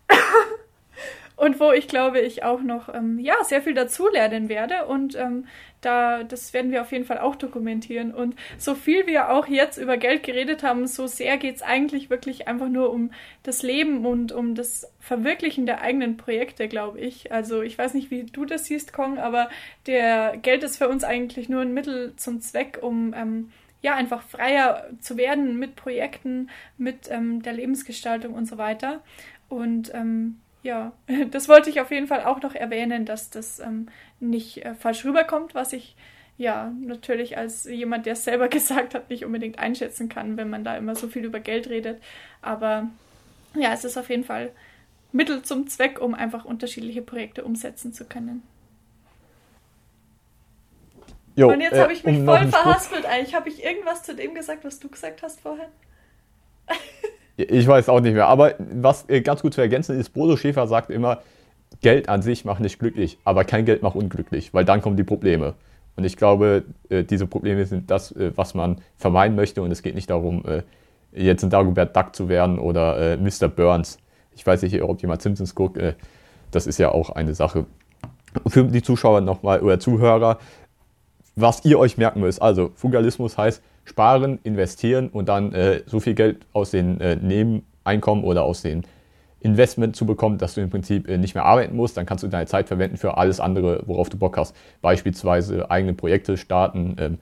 und 1.37 1.61
wo 1.61 1.73
ich 1.73 1.89
glaube, 1.89 2.21
ich 2.21 2.43
auch 2.43 2.63
noch 2.63 2.93
ähm, 2.93 3.19
ja, 3.19 3.35
sehr 3.45 3.63
viel 3.63 3.75
dazulernen 3.75 4.49
werde. 4.49 4.87
Und 4.87 5.17
ähm, 5.17 5.47
da, 5.85 6.25
das 6.25 6.53
werden 6.53 6.70
wir 6.70 6.83
auf 6.83 6.92
jeden 6.92 7.05
Fall 7.05 7.18
auch 7.18 7.37
dokumentieren. 7.37 8.14
Und 8.14 8.35
so 8.59 8.75
viel 8.75 9.07
wir 9.07 9.31
auch 9.31 9.47
jetzt 9.47 9.79
über 9.79 9.97
Geld 9.97 10.23
geredet 10.23 10.62
haben, 10.62 10.87
so 10.87 11.07
sehr 11.07 11.37
geht 11.37 11.57
es 11.57 11.62
eigentlich 11.62 12.11
wirklich 12.11 12.49
einfach 12.49 12.68
nur 12.68 12.92
um 12.92 13.11
das 13.42 13.62
Leben 13.62 14.05
und 14.07 14.33
um 14.33 14.55
das 14.55 14.90
Verwirklichen 15.01 15.66
der 15.66 15.81
eigenen 15.83 16.16
Projekte, 16.16 16.68
glaube 16.68 17.01
ich. 17.01 17.33
Also 17.33 17.62
ich 17.62 17.77
weiß 17.77 17.94
nicht, 17.94 18.11
wie 18.11 18.25
du 18.25 18.44
das 18.44 18.66
siehst, 18.66 18.92
Kong, 18.92 19.18
aber 19.18 19.49
der 19.87 20.37
Geld 20.37 20.62
ist 20.62 20.79
für 20.79 20.88
uns 20.88 21.05
eigentlich 21.05 21.49
nur 21.49 21.62
ein 21.62 21.75
Mittel 21.75 22.14
zum 22.16 22.40
Zweck, 22.40 22.79
um 22.81 23.14
ähm, 23.14 23.51
ja 23.83 23.94
einfach 23.94 24.23
freier 24.23 24.88
zu 25.01 25.16
werden 25.16 25.59
mit 25.59 25.77
Projekten, 25.77 26.49
mit 26.79 27.11
ähm, 27.11 27.42
der 27.42 27.53
Lebensgestaltung 27.53 28.33
und 28.33 28.47
so 28.47 28.57
weiter. 28.57 29.03
Und 29.49 29.92
ähm, 29.94 30.40
ja, 30.64 30.92
das 31.31 31.48
wollte 31.48 31.70
ich 31.70 31.81
auf 31.81 31.92
jeden 31.92 32.09
Fall 32.09 32.24
auch 32.24 32.42
noch 32.42 32.57
erwähnen, 32.57 33.07
dass 33.07 33.31
das 33.31 33.61
ähm, 33.61 33.88
nicht 34.18 34.64
äh, 34.64 34.74
falsch 34.74 35.05
rüberkommt, 35.05 35.55
was 35.55 35.72
ich 35.72 35.94
ja, 36.37 36.72
natürlich 36.81 37.38
als 37.38 37.64
jemand, 37.64 38.07
der 38.07 38.14
es 38.14 38.24
selber 38.24 38.48
gesagt 38.48 38.94
hat, 38.94 39.09
nicht 39.11 39.24
unbedingt 39.24 39.61
einschätzen 39.61 40.09
kann, 40.09 40.37
wenn 40.37 40.50
man 40.50 40.64
da 40.64 40.77
immer 40.77 40.96
so 40.96 41.07
viel 41.07 41.24
über 41.24 41.38
Geld 41.38 41.68
redet. 41.68 42.03
Aber 42.42 42.88
ja, 43.55 43.72
es 43.72 43.85
ist 43.85 43.96
auf 43.96 44.11
jeden 44.11 44.24
Fall 44.24 44.50
Mittel 45.12 45.42
zum 45.42 45.68
Zweck, 45.68 46.00
um 46.00 46.12
einfach 46.12 46.44
unterschiedliche 46.44 47.03
Projekte 47.03 47.44
umsetzen 47.44 47.92
zu 47.92 48.05
können. 48.05 48.42
Jo, 51.37 51.50
und 51.50 51.61
jetzt 51.61 51.74
äh, 51.74 51.83
habe 51.83 51.92
ich 51.92 52.05
mich 52.05 52.18
um 52.18 52.24
voll 52.24 52.48
verhaspelt. 52.48 53.07
Eigentlich 53.07 53.35
habe 53.35 53.48
ich 53.48 53.62
irgendwas 53.62 54.03
zu 54.03 54.14
dem 54.14 54.35
gesagt, 54.35 54.64
was 54.64 54.81
du 54.81 54.88
gesagt 54.88 55.22
hast 55.22 55.40
vorhin. 55.40 55.68
ich 57.37 57.66
weiß 57.66 57.88
auch 57.88 58.01
nicht 58.01 58.14
mehr. 58.14 58.27
Aber 58.27 58.55
was 58.59 59.09
äh, 59.09 59.20
ganz 59.20 59.42
gut 59.42 59.55
zu 59.55 59.61
ergänzen 59.61 59.99
ist, 59.99 60.11
Bodo 60.11 60.37
Schäfer 60.37 60.66
sagt 60.66 60.90
immer, 60.90 61.18
Geld 61.81 62.09
an 62.09 62.23
sich 62.23 62.44
macht 62.44 62.61
nicht 62.61 62.79
glücklich, 62.79 63.18
aber 63.25 63.44
kein 63.44 63.64
Geld 63.64 63.83
macht 63.83 63.97
unglücklich, 63.97 64.55
weil 64.55 64.64
dann 64.64 64.81
kommen 64.81 64.97
die 64.97 65.05
Probleme. 65.05 65.55
Und 65.97 66.05
ich 66.05 66.16
glaube, 66.16 66.64
äh, 66.88 67.05
diese 67.05 67.27
Probleme 67.27 67.66
sind 67.66 67.90
das, 67.90 68.12
äh, 68.12 68.33
was 68.37 68.55
man 68.55 68.81
vermeiden 68.97 69.37
möchte. 69.37 69.62
Und 69.62 69.70
es 69.70 69.83
geht 69.83 69.94
nicht 69.94 70.11
darum, 70.11 70.42
jetzt 71.12 71.44
ein 71.44 71.51
Dagobert 71.51 71.97
Duck 71.97 72.14
zu 72.14 72.29
werden 72.29 72.59
oder 72.59 73.16
Mr. 73.18 73.49
Burns. 73.49 73.99
Ich 74.35 74.44
weiß 74.44 74.62
nicht, 74.62 74.83
ob 74.83 75.01
jemand 75.01 75.23
Simpsons 75.23 75.55
guckt. 75.55 75.79
das 76.51 76.66
ist 76.66 76.79
ja 76.79 76.90
auch 76.90 77.11
eine 77.11 77.35
Sache. 77.35 77.66
Für 78.49 78.64
die 78.64 78.83
Zuschauer 78.83 79.20
nochmal 79.20 79.61
oder 79.61 79.79
Zuhörer, 79.79 80.38
was 81.37 81.64
ihr 81.64 81.79
euch 81.79 81.97
merken 81.99 82.20
müsst. 82.20 82.42
Also, 82.42 82.73
Fugalismus 82.75 83.38
heißt 83.38 83.62
sparen, 83.85 84.38
investieren 84.42 85.09
und 85.09 85.29
dann 85.29 85.55
so 85.87 86.01
viel 86.01 86.14
Geld 86.14 86.47
aus 86.53 86.70
den 86.70 86.97
Nebeneinkommen 86.97 88.25
oder 88.25 88.44
aus 88.44 88.62
den 88.62 88.85
Investment 89.44 89.94
zu 89.94 90.07
bekommen, 90.07 90.38
dass 90.38 90.55
du 90.55 90.62
im 90.62 90.70
Prinzip 90.70 91.07
äh, 91.07 91.18
nicht 91.18 91.35
mehr 91.35 91.44
arbeiten 91.44 91.77
musst. 91.77 91.99
Dann 91.99 92.07
kannst 92.07 92.25
du 92.25 92.29
deine 92.29 92.47
Zeit 92.47 92.66
verwenden 92.66 92.97
für 92.97 93.18
alles 93.18 93.40
andere, 93.40 93.83
worauf 93.87 94.09
du 94.09 94.16
Bock 94.16 94.38
hast. 94.38 94.57
Beispielsweise 94.81 95.70
eigene 95.70 95.92
Projekte 95.92 96.38
starten 96.38 96.97
ähm, 96.99 97.18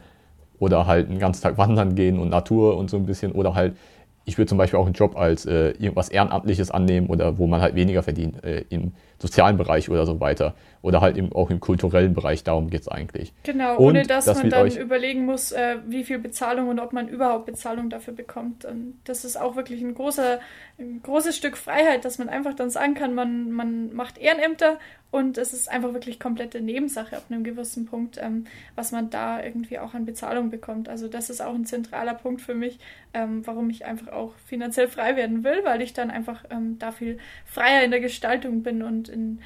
oder 0.61 0.87
halt 0.87 1.11
einen 1.11 1.19
ganzen 1.19 1.43
Tag 1.43 1.59
wandern 1.59 1.97
gehen 1.97 2.21
und 2.21 2.29
Natur 2.29 2.77
und 2.77 2.89
so 2.89 2.97
ein 2.97 3.07
bisschen 3.07 3.33
oder 3.33 3.55
halt 3.55 3.77
ich 4.25 4.39
würde 4.39 4.49
zum 4.49 4.57
Beispiel 4.57 4.79
auch 4.79 4.85
einen 4.85 4.95
Job 4.95 5.17
als 5.17 5.47
äh, 5.47 5.71
irgendwas 5.71 6.09
Ehrenamtliches 6.09 6.71
annehmen 6.71 7.09
oder 7.09 7.39
wo 7.39 7.49
man 7.49 7.61
halt 7.61 7.75
weniger 7.75 8.05
verdient, 8.05 8.45
äh, 8.45 8.65
im 8.69 8.93
sozialen 9.23 9.57
Bereich 9.57 9.89
oder 9.89 10.05
so 10.05 10.19
weiter. 10.19 10.55
Oder 10.83 11.01
halt 11.01 11.17
im, 11.17 11.33
auch 11.33 11.49
im 11.49 11.61
kulturellen 11.61 12.13
Bereich, 12.13 12.43
darum 12.43 12.69
geht 12.69 12.81
es 12.81 12.89
eigentlich. 12.89 13.33
Genau, 13.45 13.77
und 13.77 13.85
ohne 13.85 14.03
dass 14.03 14.25
das 14.25 14.39
man 14.39 14.51
dann 14.51 14.67
überlegen 14.67 15.25
muss, 15.25 15.53
äh, 15.53 15.77
wie 15.87 16.03
viel 16.03 16.19
Bezahlung 16.19 16.69
und 16.69 16.81
ob 16.81 16.93
man 16.93 17.07
überhaupt 17.07 17.47
Bezahlung 17.47 17.89
dafür 17.89 18.15
bekommt. 18.15 18.65
Und 18.65 19.01
das 19.05 19.25
ist 19.25 19.41
auch 19.41 19.55
wirklich 19.55 19.81
ein, 19.81 19.95
großer, 19.95 20.41
ein 20.81 21.01
großes 21.05 21.37
Stück 21.37 21.57
Freiheit, 21.57 22.05
dass 22.05 22.19
man 22.19 22.29
einfach 22.29 22.55
dann 22.55 22.69
sagen 22.69 22.95
kann, 22.95 23.15
man, 23.15 23.53
man 23.53 23.95
macht 23.95 24.19
Ehrenämter 24.19 24.79
und 25.13 25.37
es 25.37 25.53
ist 25.53 25.71
einfach 25.71 25.93
wirklich 25.93 26.19
komplette 26.19 26.63
Nebensache 26.63 27.19
ab 27.19 27.25
einem 27.29 27.45
gewissen 27.45 27.85
Punkt, 27.85 28.19
ähm, 28.19 28.47
was 28.75 28.93
man 28.93 29.11
da 29.11 29.45
irgendwie 29.45 29.79
auch 29.79 29.93
an 29.93 30.07
Bezahlung 30.07 30.49
bekommt. 30.49 30.89
Also 30.89 31.07
das 31.07 31.29
ist 31.29 31.43
auch 31.43 31.55
ein 31.55 31.67
zentraler 31.67 32.15
Punkt 32.15 32.41
für 32.41 32.55
mich, 32.55 32.79
ähm, 33.13 33.47
warum 33.47 33.69
ich 33.69 33.85
einfach 33.85 34.09
auch 34.11 34.33
finanziell 34.47 34.89
frei 34.89 35.15
werden 35.15 35.45
will, 35.45 35.61
weil 35.65 35.83
ich 35.83 35.93
dann 35.93 36.11
einfach 36.11 36.45
ähm, 36.49 36.79
da 36.79 36.93
viel 36.93 37.19
freier 37.45 37.85
in 37.85 37.91
der 37.91 38.01
Gestaltung 38.01 38.63
bin 38.63 38.83
und 38.83 39.11
in 39.13 39.41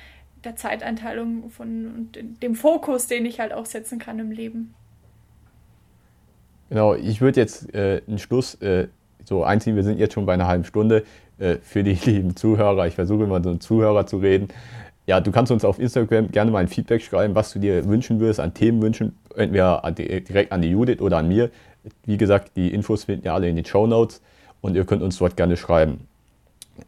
der 0.44 0.56
Zeiteinteilung 0.56 1.50
von 1.50 1.86
und 2.14 2.42
dem 2.42 2.54
Fokus, 2.54 3.06
den 3.06 3.26
ich 3.26 3.40
halt 3.40 3.52
auch 3.52 3.66
setzen 3.66 3.98
kann 3.98 4.18
im 4.18 4.30
Leben. 4.30 4.74
Genau, 6.68 6.94
ich 6.94 7.20
würde 7.20 7.40
jetzt 7.40 7.74
äh, 7.74 8.02
einen 8.06 8.18
Schluss 8.18 8.54
äh, 8.56 8.88
so 9.24 9.44
einziehen. 9.44 9.76
Wir 9.76 9.84
sind 9.84 9.98
jetzt 9.98 10.14
schon 10.14 10.26
bei 10.26 10.34
einer 10.34 10.46
halben 10.46 10.64
Stunde 10.64 11.04
äh, 11.38 11.56
für 11.62 11.82
die 11.82 11.94
lieben 12.04 12.36
Zuhörer. 12.36 12.86
Ich 12.86 12.94
versuche 12.94 13.24
immer 13.24 13.42
so 13.42 13.50
einen 13.50 13.60
Zuhörer 13.60 14.06
zu 14.06 14.18
reden. 14.18 14.48
Ja, 15.06 15.20
du 15.20 15.30
kannst 15.30 15.52
uns 15.52 15.64
auf 15.64 15.78
Instagram 15.78 16.32
gerne 16.32 16.50
mal 16.50 16.58
ein 16.58 16.68
Feedback 16.68 17.02
schreiben, 17.02 17.36
was 17.36 17.52
du 17.52 17.60
dir 17.60 17.84
wünschen 17.84 18.18
würdest, 18.18 18.40
an 18.40 18.54
Themen 18.54 18.82
wünschen, 18.82 19.16
entweder 19.36 19.80
direkt 19.92 20.50
an 20.50 20.62
die 20.62 20.70
Judith 20.70 21.00
oder 21.00 21.18
an 21.18 21.28
mir. 21.28 21.50
Wie 22.04 22.16
gesagt, 22.16 22.56
die 22.56 22.74
Infos 22.74 23.04
finden 23.04 23.26
ihr 23.26 23.32
alle 23.32 23.48
in 23.48 23.54
den 23.54 23.64
Show 23.64 23.86
Notes 23.86 24.20
und 24.60 24.74
ihr 24.74 24.84
könnt 24.84 25.02
uns 25.02 25.18
dort 25.18 25.36
gerne 25.36 25.56
schreiben. 25.56 26.08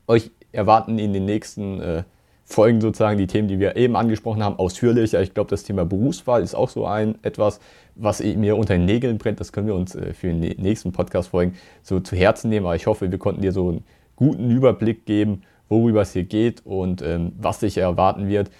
Euch 0.08 0.32
erwarten 0.50 0.98
in 0.98 1.12
den 1.12 1.26
nächsten 1.26 1.80
äh, 1.80 2.02
folgen 2.48 2.80
sozusagen 2.80 3.18
die 3.18 3.26
Themen, 3.26 3.46
die 3.46 3.58
wir 3.58 3.76
eben 3.76 3.94
angesprochen 3.94 4.42
haben, 4.42 4.58
ausführlicher. 4.58 5.20
Ich 5.20 5.34
glaube, 5.34 5.50
das 5.50 5.64
Thema 5.64 5.84
Berufswahl 5.84 6.42
ist 6.42 6.54
auch 6.54 6.70
so 6.70 6.86
ein 6.86 7.16
etwas, 7.22 7.60
was 7.94 8.22
mir 8.22 8.56
unter 8.56 8.72
den 8.72 8.86
Nägeln 8.86 9.18
brennt. 9.18 9.38
Das 9.38 9.52
können 9.52 9.66
wir 9.66 9.74
uns 9.74 9.94
äh, 9.94 10.14
für 10.14 10.28
den 10.28 10.40
nächsten 10.40 10.90
Podcast-Folgen 10.92 11.56
so 11.82 12.00
zu 12.00 12.16
Herzen 12.16 12.48
nehmen. 12.48 12.64
Aber 12.64 12.74
ich 12.74 12.86
hoffe, 12.86 13.10
wir 13.10 13.18
konnten 13.18 13.42
dir 13.42 13.52
so 13.52 13.68
einen 13.68 13.84
guten 14.16 14.50
Überblick 14.50 15.04
geben, 15.04 15.42
worüber 15.68 16.00
es 16.00 16.14
hier 16.14 16.24
geht 16.24 16.64
und 16.64 17.02
ähm, 17.02 17.32
was 17.38 17.58
dich 17.58 17.76
erwarten 17.76 18.28
wird. 18.28 18.50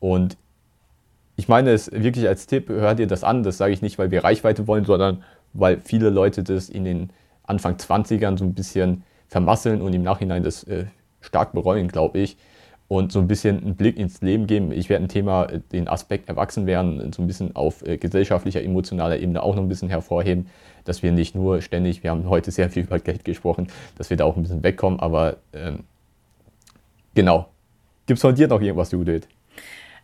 Und 0.00 0.36
ich 1.36 1.46
meine 1.46 1.70
es 1.70 1.88
wirklich 1.92 2.26
als 2.26 2.48
Tipp, 2.48 2.68
hört 2.68 2.98
dir 2.98 3.06
das 3.06 3.22
an. 3.22 3.44
Das 3.44 3.58
sage 3.58 3.72
ich 3.72 3.80
nicht, 3.80 3.96
weil 3.96 4.10
wir 4.10 4.24
Reichweite 4.24 4.66
wollen, 4.66 4.84
sondern 4.84 5.22
weil 5.52 5.80
viele 5.80 6.10
Leute 6.10 6.42
das 6.42 6.68
in 6.68 6.82
den 6.82 7.10
Anfang 7.44 7.76
20ern 7.76 8.38
so 8.38 8.44
ein 8.44 8.54
bisschen 8.54 9.04
vermasseln 9.28 9.82
und 9.82 9.94
im 9.94 10.02
Nachhinein 10.02 10.42
das 10.42 10.64
äh, 10.64 10.86
stark 11.20 11.52
bereuen, 11.52 11.86
glaube 11.86 12.18
ich 12.18 12.36
und 12.88 13.10
so 13.10 13.18
ein 13.18 13.26
bisschen 13.26 13.62
einen 13.62 13.76
Blick 13.76 13.98
ins 13.98 14.20
Leben 14.20 14.46
geben. 14.46 14.70
Ich 14.70 14.88
werde 14.88 15.04
ein 15.04 15.08
Thema, 15.08 15.44
äh, 15.46 15.60
den 15.72 15.88
Aspekt 15.88 16.28
Erwachsenwerden, 16.28 17.12
so 17.12 17.22
ein 17.22 17.26
bisschen 17.26 17.56
auf 17.56 17.86
äh, 17.86 17.96
gesellschaftlicher, 17.96 18.62
emotionaler 18.62 19.18
Ebene 19.18 19.42
auch 19.42 19.56
noch 19.56 19.62
ein 19.62 19.68
bisschen 19.68 19.88
hervorheben, 19.88 20.46
dass 20.84 21.02
wir 21.02 21.12
nicht 21.12 21.34
nur 21.34 21.60
ständig, 21.62 22.02
wir 22.02 22.10
haben 22.10 22.28
heute 22.28 22.50
sehr 22.50 22.70
viel 22.70 22.84
über 22.84 22.98
Geld 22.98 23.24
gesprochen, 23.24 23.68
dass 23.98 24.10
wir 24.10 24.16
da 24.16 24.24
auch 24.24 24.36
ein 24.36 24.42
bisschen 24.42 24.62
wegkommen, 24.62 25.00
aber 25.00 25.38
ähm, 25.52 25.80
genau. 27.14 27.48
Gibt 28.06 28.18
es 28.18 28.22
von 28.22 28.36
dir 28.36 28.46
noch 28.46 28.60
irgendwas, 28.60 28.92
Judith? 28.92 29.26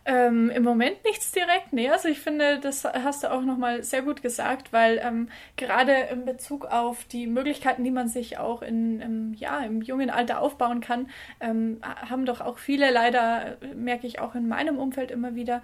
Ähm, 0.05 0.49
Im 0.49 0.63
Moment 0.63 1.03
nichts 1.05 1.31
direkt, 1.31 1.71
nee. 1.71 1.89
Also 1.89 2.09
ich 2.09 2.19
finde, 2.19 2.59
das 2.59 2.83
hast 2.83 3.23
du 3.23 3.31
auch 3.31 3.41
nochmal 3.41 3.83
sehr 3.83 4.01
gut 4.01 4.21
gesagt, 4.21 4.73
weil 4.73 4.99
ähm, 5.01 5.29
gerade 5.55 5.93
in 6.11 6.25
Bezug 6.25 6.65
auf 6.65 7.05
die 7.05 7.25
Möglichkeiten, 7.25 7.85
die 7.85 7.91
man 7.91 8.09
sich 8.09 8.37
auch 8.37 8.61
in, 8.61 8.99
im, 8.99 9.33
ja, 9.35 9.59
im 9.59 9.81
jungen 9.81 10.09
Alter 10.09 10.41
aufbauen 10.41 10.81
kann, 10.81 11.09
ähm, 11.39 11.79
haben 11.83 12.25
doch 12.25 12.41
auch 12.41 12.57
viele 12.57 12.91
leider, 12.91 13.57
merke 13.75 14.05
ich 14.05 14.19
auch 14.19 14.35
in 14.35 14.49
meinem 14.49 14.77
Umfeld 14.77 15.09
immer 15.09 15.35
wieder, 15.35 15.61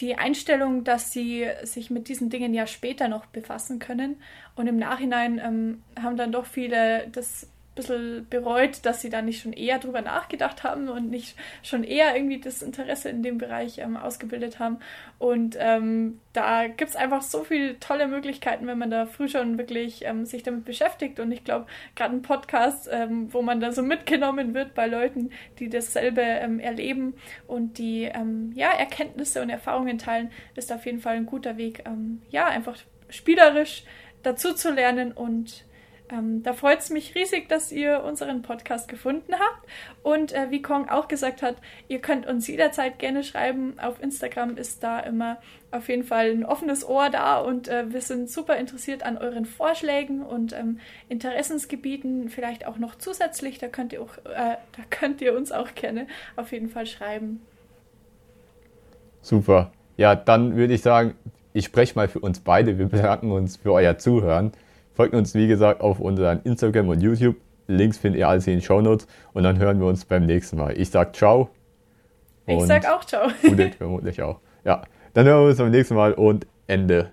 die 0.00 0.16
Einstellung, 0.16 0.82
dass 0.82 1.12
sie 1.12 1.46
sich 1.62 1.90
mit 1.90 2.08
diesen 2.08 2.30
Dingen 2.30 2.54
ja 2.54 2.66
später 2.66 3.06
noch 3.06 3.26
befassen 3.26 3.78
können. 3.78 4.16
Und 4.56 4.66
im 4.66 4.78
Nachhinein 4.78 5.38
ähm, 5.38 5.82
haben 6.02 6.16
dann 6.16 6.32
doch 6.32 6.46
viele 6.46 7.06
das 7.08 7.46
bisschen 7.80 8.26
bereut, 8.28 8.84
dass 8.84 9.00
sie 9.00 9.10
da 9.10 9.22
nicht 9.22 9.42
schon 9.42 9.52
eher 9.52 9.78
drüber 9.78 10.02
nachgedacht 10.02 10.62
haben 10.62 10.88
und 10.88 11.10
nicht 11.10 11.36
schon 11.62 11.84
eher 11.84 12.14
irgendwie 12.14 12.40
das 12.40 12.62
Interesse 12.62 13.08
in 13.08 13.22
dem 13.22 13.38
Bereich 13.38 13.78
ähm, 13.78 13.96
ausgebildet 13.96 14.58
haben. 14.58 14.78
Und 15.18 15.56
ähm, 15.58 16.20
da 16.32 16.66
gibt 16.66 16.90
es 16.90 16.96
einfach 16.96 17.22
so 17.22 17.44
viele 17.44 17.78
tolle 17.80 18.06
Möglichkeiten, 18.08 18.66
wenn 18.66 18.78
man 18.78 18.90
da 18.90 19.06
früh 19.06 19.28
schon 19.28 19.58
wirklich 19.58 20.04
ähm, 20.04 20.24
sich 20.24 20.42
damit 20.42 20.64
beschäftigt. 20.64 21.20
Und 21.20 21.32
ich 21.32 21.44
glaube, 21.44 21.66
gerade 21.96 22.14
ein 22.14 22.22
Podcast, 22.22 22.88
ähm, 22.90 23.32
wo 23.32 23.42
man 23.42 23.60
da 23.60 23.72
so 23.72 23.82
mitgenommen 23.82 24.54
wird 24.54 24.74
bei 24.74 24.86
Leuten, 24.86 25.30
die 25.58 25.68
dasselbe 25.68 26.22
ähm, 26.22 26.60
erleben 26.60 27.14
und 27.46 27.78
die 27.78 28.04
ähm, 28.04 28.52
ja, 28.54 28.70
Erkenntnisse 28.70 29.42
und 29.42 29.50
Erfahrungen 29.50 29.98
teilen, 29.98 30.30
ist 30.54 30.72
auf 30.72 30.86
jeden 30.86 31.00
Fall 31.00 31.16
ein 31.16 31.26
guter 31.26 31.56
Weg, 31.56 31.84
ja, 32.30 32.46
einfach 32.46 32.76
spielerisch 33.08 33.84
dazu 34.22 34.54
zu 34.54 34.72
lernen 34.72 35.12
und 35.12 35.64
ähm, 36.12 36.42
da 36.42 36.52
freut 36.52 36.80
es 36.80 36.90
mich 36.90 37.14
riesig, 37.14 37.48
dass 37.48 37.72
ihr 37.72 38.02
unseren 38.04 38.42
Podcast 38.42 38.88
gefunden 38.88 39.34
habt. 39.34 39.66
Und 40.02 40.32
äh, 40.32 40.50
wie 40.50 40.62
Kong 40.62 40.88
auch 40.88 41.08
gesagt 41.08 41.42
hat, 41.42 41.56
ihr 41.88 42.00
könnt 42.00 42.26
uns 42.26 42.46
jederzeit 42.46 42.98
gerne 42.98 43.22
schreiben. 43.24 43.78
Auf 43.80 44.02
Instagram 44.02 44.56
ist 44.56 44.82
da 44.82 45.00
immer 45.00 45.38
auf 45.70 45.88
jeden 45.88 46.04
Fall 46.04 46.30
ein 46.30 46.44
offenes 46.44 46.86
Ohr 46.88 47.10
da 47.10 47.38
und 47.38 47.68
äh, 47.68 47.92
wir 47.92 48.00
sind 48.00 48.28
super 48.28 48.56
interessiert 48.56 49.04
an 49.04 49.16
euren 49.18 49.44
Vorschlägen 49.44 50.22
und 50.22 50.52
ähm, 50.52 50.80
Interessensgebieten, 51.08 52.28
vielleicht 52.28 52.66
auch 52.66 52.78
noch 52.78 52.96
zusätzlich. 52.96 53.58
Da 53.58 53.68
könnt 53.68 53.92
ihr 53.92 54.02
auch, 54.02 54.16
äh, 54.24 54.56
da 54.56 54.82
könnt 54.90 55.20
ihr 55.20 55.36
uns 55.36 55.52
auch 55.52 55.74
gerne 55.74 56.06
auf 56.36 56.52
jeden 56.52 56.68
Fall 56.68 56.86
schreiben. 56.86 57.40
Super. 59.22 59.70
Ja, 59.96 60.14
dann 60.14 60.56
würde 60.56 60.74
ich 60.74 60.82
sagen, 60.82 61.14
ich 61.52 61.66
spreche 61.66 61.94
mal 61.94 62.08
für 62.08 62.20
uns 62.20 62.40
beide. 62.40 62.78
Wir 62.78 62.86
bedanken 62.86 63.30
uns 63.32 63.56
für 63.56 63.72
euer 63.72 63.98
Zuhören. 63.98 64.52
Folgt 64.92 65.14
uns, 65.14 65.34
wie 65.34 65.46
gesagt, 65.46 65.80
auf 65.80 66.00
unseren 66.00 66.40
Instagram 66.42 66.88
und 66.88 67.00
YouTube. 67.00 67.36
Links 67.66 67.98
findet 67.98 68.20
ihr 68.20 68.28
alles 68.28 68.46
in 68.46 68.54
den 68.54 68.62
Show 68.62 68.80
Notes. 68.80 69.06
Und 69.32 69.44
dann 69.44 69.58
hören 69.58 69.80
wir 69.80 69.86
uns 69.86 70.04
beim 70.04 70.26
nächsten 70.26 70.56
Mal. 70.56 70.78
Ich 70.78 70.90
sag 70.90 71.14
ciao. 71.16 71.48
Ich 72.46 72.62
sag 72.64 72.86
auch 72.86 73.04
ciao. 73.04 73.28
Judith 73.42 73.76
vermutlich 73.76 74.20
auch. 74.22 74.40
Ja, 74.64 74.82
dann 75.14 75.26
hören 75.26 75.44
wir 75.44 75.48
uns 75.50 75.58
beim 75.58 75.70
nächsten 75.70 75.94
Mal 75.94 76.12
und 76.12 76.46
Ende. 76.66 77.08